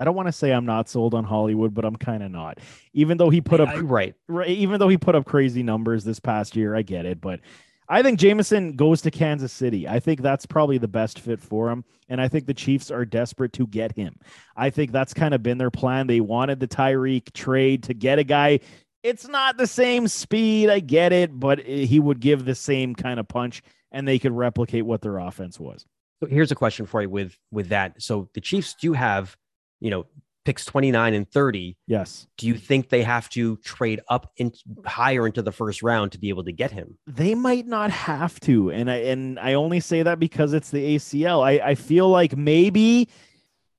[0.00, 2.58] I don't want to say I'm not sold on Hollywood, but I'm kind of not.
[2.92, 4.14] Even though he put up I- right.
[4.28, 7.20] right, even though he put up crazy numbers this past year, I get it.
[7.20, 7.40] But
[7.88, 9.88] I think Jameson goes to Kansas City.
[9.88, 11.84] I think that's probably the best fit for him.
[12.08, 14.14] And I think the Chiefs are desperate to get him.
[14.56, 16.06] I think that's kind of been their plan.
[16.06, 18.60] They wanted the Tyreek trade to get a guy.
[19.02, 20.68] It's not the same speed.
[20.68, 24.32] I get it, but he would give the same kind of punch and they could
[24.32, 25.86] replicate what their offense was.
[26.20, 28.02] So here's a question for you with with that.
[28.02, 29.36] So the Chiefs do have,
[29.80, 30.06] you know,
[30.44, 31.76] picks 29 and 30.
[31.86, 32.26] Yes.
[32.38, 34.52] Do you think they have to trade up in
[34.86, 36.96] higher into the first round to be able to get him?
[37.06, 40.94] they might not have to and i and i only say that because it's the
[40.96, 43.08] acl i i feel like maybe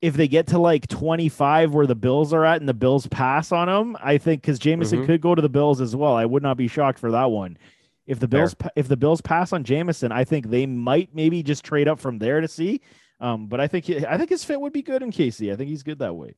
[0.02, 3.50] if they get to like 25 where the bills are at and the bills pass
[3.52, 5.06] on them i think because jameson Mhm.
[5.06, 7.56] could go to the bills as well i would not be shocked for that one
[8.06, 11.42] if the bills pa- if the bills pass on jameson i think they might maybe
[11.42, 12.80] just trade up from there to see
[13.20, 15.56] um but i think he- i think his fit would be good in casey i
[15.56, 16.34] think he's good that way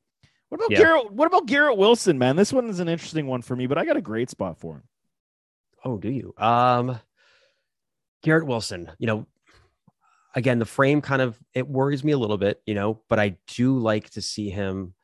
[0.49, 0.79] what about Yeah.
[0.79, 3.79] garrett what about garrett wilson man this one is an interesting one for me but
[3.79, 4.83] i got a great spot for him
[5.85, 6.33] Oh, do you?
[6.39, 6.97] Um
[8.23, 9.27] Garrett Wilson, you know,
[10.37, 13.37] again, the frame kind of it worries me a little bit, you know, but I
[13.49, 14.95] do like to see him.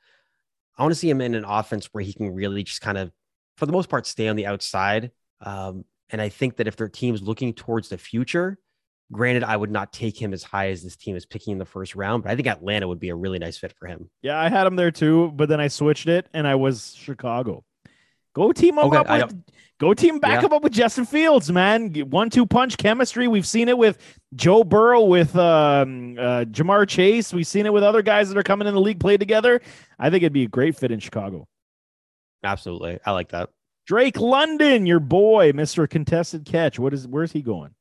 [0.77, 3.11] I want to see him in an offense where he can really just kind of,
[3.57, 5.11] for the most part, stay on the outside.
[5.41, 8.57] Um, and I think that if their team's looking towards the future,
[9.13, 11.65] granted, I would not take him as high as this team is picking in the
[11.65, 14.11] first round, but I think Atlanta would be a really nice fit for him.
[14.23, 17.65] Yeah, I had him there too, but then I switched it and I was Chicago.
[18.35, 19.45] Go team Okay, up with
[19.81, 20.55] go team back Yeah.
[20.55, 21.93] up with Justin Fields, man.
[22.11, 23.27] One two punch chemistry.
[23.27, 23.99] We've seen it with
[24.37, 27.33] Joe Burrow with um, uh, Ja'Marr Chase.
[27.33, 29.61] We've seen it with other guys that are coming in the league played together.
[29.99, 31.49] I think it'd be a great fit in Chicago.
[32.45, 33.01] Absolutely.
[33.05, 33.51] I like that.
[33.87, 35.89] Drake London, your boy, Mr.
[35.89, 36.79] Contested Catch.
[36.79, 37.75] What is where's he going?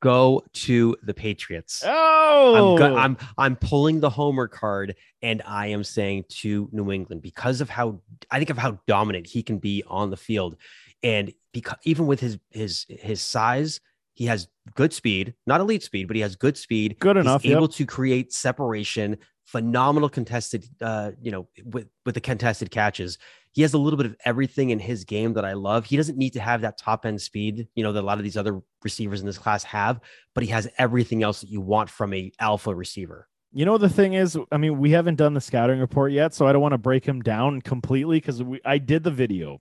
[0.00, 1.82] Go to the Patriots.
[1.84, 6.92] Oh, I'm, go- I'm I'm pulling the homer card and I am saying to New
[6.92, 10.56] England because of how I think of how dominant he can be on the field,
[11.02, 13.80] and because even with his his his size,
[14.14, 16.96] he has good speed, not elite speed, but he has good speed.
[17.00, 17.56] Good He's enough, yep.
[17.56, 19.18] able to create separation.
[19.46, 23.18] Phenomenal contested, uh, you know, with with the contested catches.
[23.52, 25.84] He has a little bit of everything in his game that I love.
[25.84, 28.24] He doesn't need to have that top end speed, you know, that a lot of
[28.24, 30.00] these other receivers in this class have,
[30.34, 33.28] but he has everything else that you want from a alpha receiver.
[33.52, 36.46] You know the thing is, I mean, we haven't done the scouting report yet, so
[36.46, 39.60] I don't want to break him down completely because I did the video,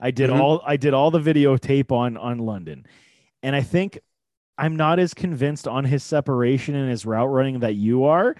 [0.00, 0.40] I did Mhm.
[0.40, 2.84] all I did all the videotape on on London,
[3.42, 4.00] and I think
[4.58, 8.34] I'm not as convinced on his separation and his route running that you are,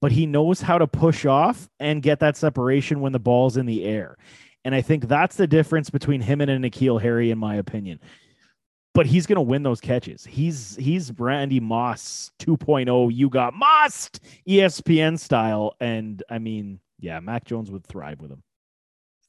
[0.00, 3.66] but he knows how to push off and get that separation when the ball's in
[3.66, 4.16] the air,
[4.64, 8.00] and I think that's the difference between him and N'Keal Harry, in my opinion.
[8.92, 10.24] But he's gonna win those catches.
[10.24, 13.14] He's he's Brandy Moss 2.0.
[13.14, 18.42] You got must ESPN style, and I mean, yeah, Mac Jones would thrive with him.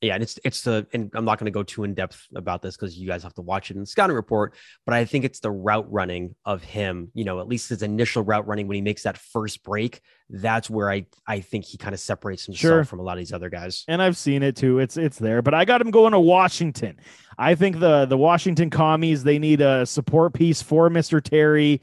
[0.01, 2.63] Yeah, and it's it's the and I'm not going to go too in depth about
[2.63, 4.55] this because you guys have to watch it in the scouting report.
[4.83, 7.11] But I think it's the route running of him.
[7.13, 10.01] You know, at least his initial route running when he makes that first break.
[10.27, 12.83] That's where I I think he kind of separates himself Sure.
[12.83, 13.83] from a lot of these other guys.
[13.87, 14.79] and I've seen it too.
[14.79, 16.97] It's it's there, but I got him going to Washington.
[17.37, 21.21] I think the the Washington commies they need a support piece for Mr.
[21.21, 21.79] Terry,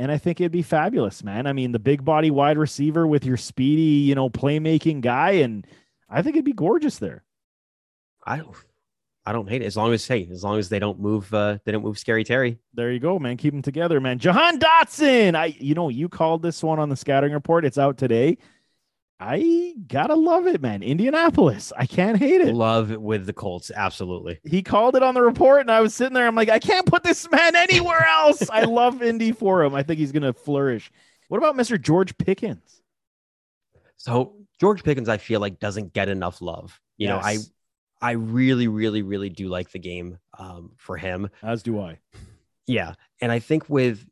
[0.00, 1.46] and I think it'd be fabulous, man.
[1.46, 5.64] I mean, the big body wide receiver with your speedy, you know, playmaking guy, and
[6.10, 7.22] I think it'd be gorgeous there.
[8.26, 8.42] I
[9.24, 11.58] I don't hate it as long as hey, as long as they don't move, uh,
[11.64, 12.58] they don't move Scary Terry.
[12.74, 13.36] There you go, man.
[13.36, 14.20] Keep them together, man.
[14.20, 15.34] Jahan Dotson.
[15.34, 17.64] I, you know, you called this one on the scouting report.
[17.64, 18.38] It's out today.
[19.18, 20.82] I gotta love it, man.
[20.82, 21.72] Indianapolis.
[21.76, 22.54] I can't hate it.
[22.54, 23.72] Love it with the Colts.
[23.74, 24.38] Absolutely.
[24.44, 26.26] He called it on the report, and I was sitting there.
[26.26, 28.48] I'm like, I can't put this man anywhere else.
[28.50, 29.74] I love Indy for him.
[29.74, 30.92] I think he's gonna flourish.
[31.28, 31.80] What about Mr.
[31.80, 32.82] George Pickens?
[33.96, 36.78] So George Pickens, I feel like doesn't get enough love.
[36.96, 37.24] You yes.
[37.24, 37.38] know, I
[38.06, 41.28] I really, really, really do like the game um, for him.
[41.42, 41.98] As do I.
[42.68, 42.94] Yeah.
[43.20, 44.06] And I think with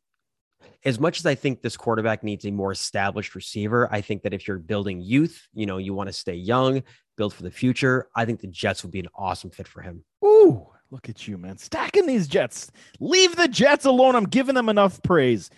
[0.84, 4.34] as much as I think this quarterback needs a more established receiver, I think that
[4.34, 6.82] if you're building youth, you know, you want to stay young,
[7.16, 8.08] build for the future.
[8.16, 10.04] I think the Jets would be an awesome fit for him.
[10.24, 11.56] Ooh, look at you, man.
[11.58, 12.72] Stacking these Jets.
[12.98, 14.16] Leave the Jets alone.
[14.16, 15.50] I'm giving them enough praise.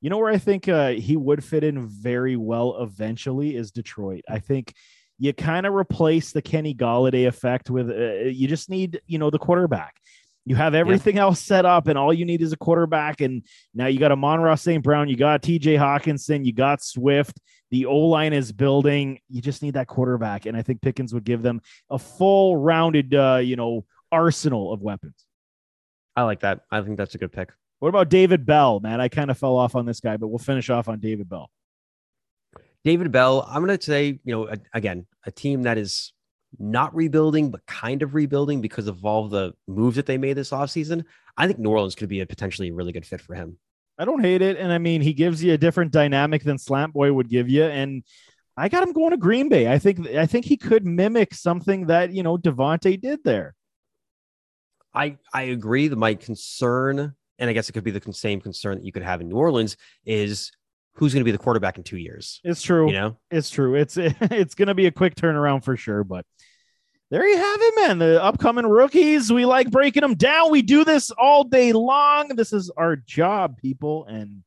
[0.00, 4.24] You know where I think uh, he would fit in very well eventually is Detroit.
[4.28, 4.74] I think
[5.24, 9.30] you kind of replace the Kenny Golladay effect with uh, you just need you know
[9.30, 9.96] the quarterback.
[10.44, 11.22] You have everything yeah.
[11.22, 13.22] else set up, and all you need is a quarterback.
[13.22, 13.42] And
[13.72, 14.84] now you got Amon-Ra St.
[14.84, 17.40] Brown, you got TJ Hockenson, you got Swift.
[17.70, 19.20] The O line is building.
[19.30, 23.14] You just need that quarterback, and I think Pickens would give them a full rounded,
[23.14, 25.24] uh, you know, arsenal of weapons.
[26.14, 26.60] I like that.
[26.70, 27.50] I think that's a good pick.
[27.78, 29.00] What about David Bell, man?
[29.00, 31.50] I kind of fell off on this guy, but we'll finish off on David Bell.
[32.84, 36.12] David Bell, I'm going to say, you know, a, again, a team that is
[36.58, 40.50] not rebuilding, but kind of rebuilding because of all the moves that they made this
[40.50, 41.04] offseason.
[41.36, 43.58] I think New Orleans could be a potentially really good fit for him.
[43.98, 44.56] I don't hate it.
[44.56, 47.64] And I mean, he gives you a different dynamic than Slant Boy would give you.
[47.64, 48.02] And
[48.56, 49.72] I got him going to Green Bay.
[49.72, 53.54] I think I think he could mimic something that, you know, Davante did there.
[54.92, 55.88] I I agree.
[55.88, 59.02] That my concern, and I guess it could be the same concern that you could
[59.02, 60.52] have in New Orleans, is
[60.94, 62.40] who's going to be the quarterback in two years.
[62.44, 62.86] It's true.
[62.86, 63.74] You know, it's true.
[63.74, 66.04] It's it's going to be a quick turnaround for sure.
[66.04, 66.24] But
[67.10, 67.98] there you have it, man.
[67.98, 69.32] The upcoming rookies.
[69.32, 70.50] We like breaking them down.
[70.50, 72.28] We do this all day long.
[72.28, 74.04] This is our job, people.
[74.06, 74.42] And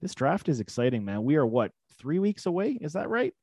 [0.00, 1.24] this draft is exciting, man.
[1.24, 2.78] We are what three weeks away?
[2.80, 3.34] Is that right?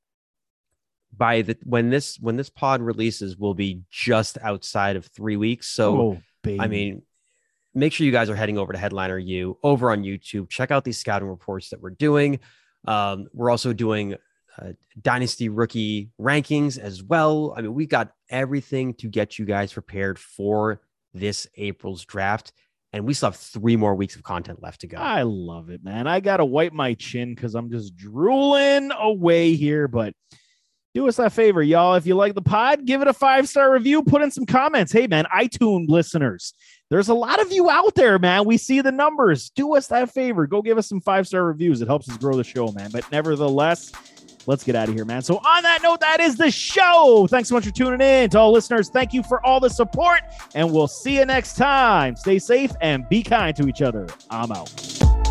[1.15, 5.67] By the when this when this pod releases, we'll be just outside of three weeks.
[5.67, 7.03] So, oh, I mean,
[7.75, 10.49] make sure you guys are heading over to Headliner U over on YouTube.
[10.49, 12.39] Check out these scouting reports that we're doing.
[12.87, 14.15] Um, we're also doing
[14.57, 14.71] uh,
[15.01, 17.53] dynasty rookie rankings as well.
[17.57, 20.81] I mean, we got everything to get you guys prepared for
[21.13, 22.53] this April's draft.
[22.93, 24.97] And we still have three more weeks of content left to go.
[24.97, 26.07] I love it, man.
[26.07, 29.89] I got to wipe my chin because I'm just drooling away here.
[29.89, 30.13] But
[30.95, 31.95] do us that favor, y'all.
[31.95, 34.93] If you like the pod, give it a five star review, put in some comments.
[34.93, 36.53] Hey, man, iTunes listeners,
[36.89, 38.45] there's a lot of you out there, man.
[38.45, 39.49] We see the numbers.
[39.49, 40.47] Do us that favor.
[40.47, 41.81] Go give us some five star reviews.
[41.81, 42.91] It helps us grow the show, man.
[42.91, 43.91] But nevertheless,
[44.47, 45.21] let's get out of here, man.
[45.21, 47.27] So, on that note, that is the show.
[47.29, 48.29] Thanks so much for tuning in.
[48.29, 50.21] To all listeners, thank you for all the support,
[50.55, 52.15] and we'll see you next time.
[52.15, 54.07] Stay safe and be kind to each other.
[54.29, 55.24] I'm out.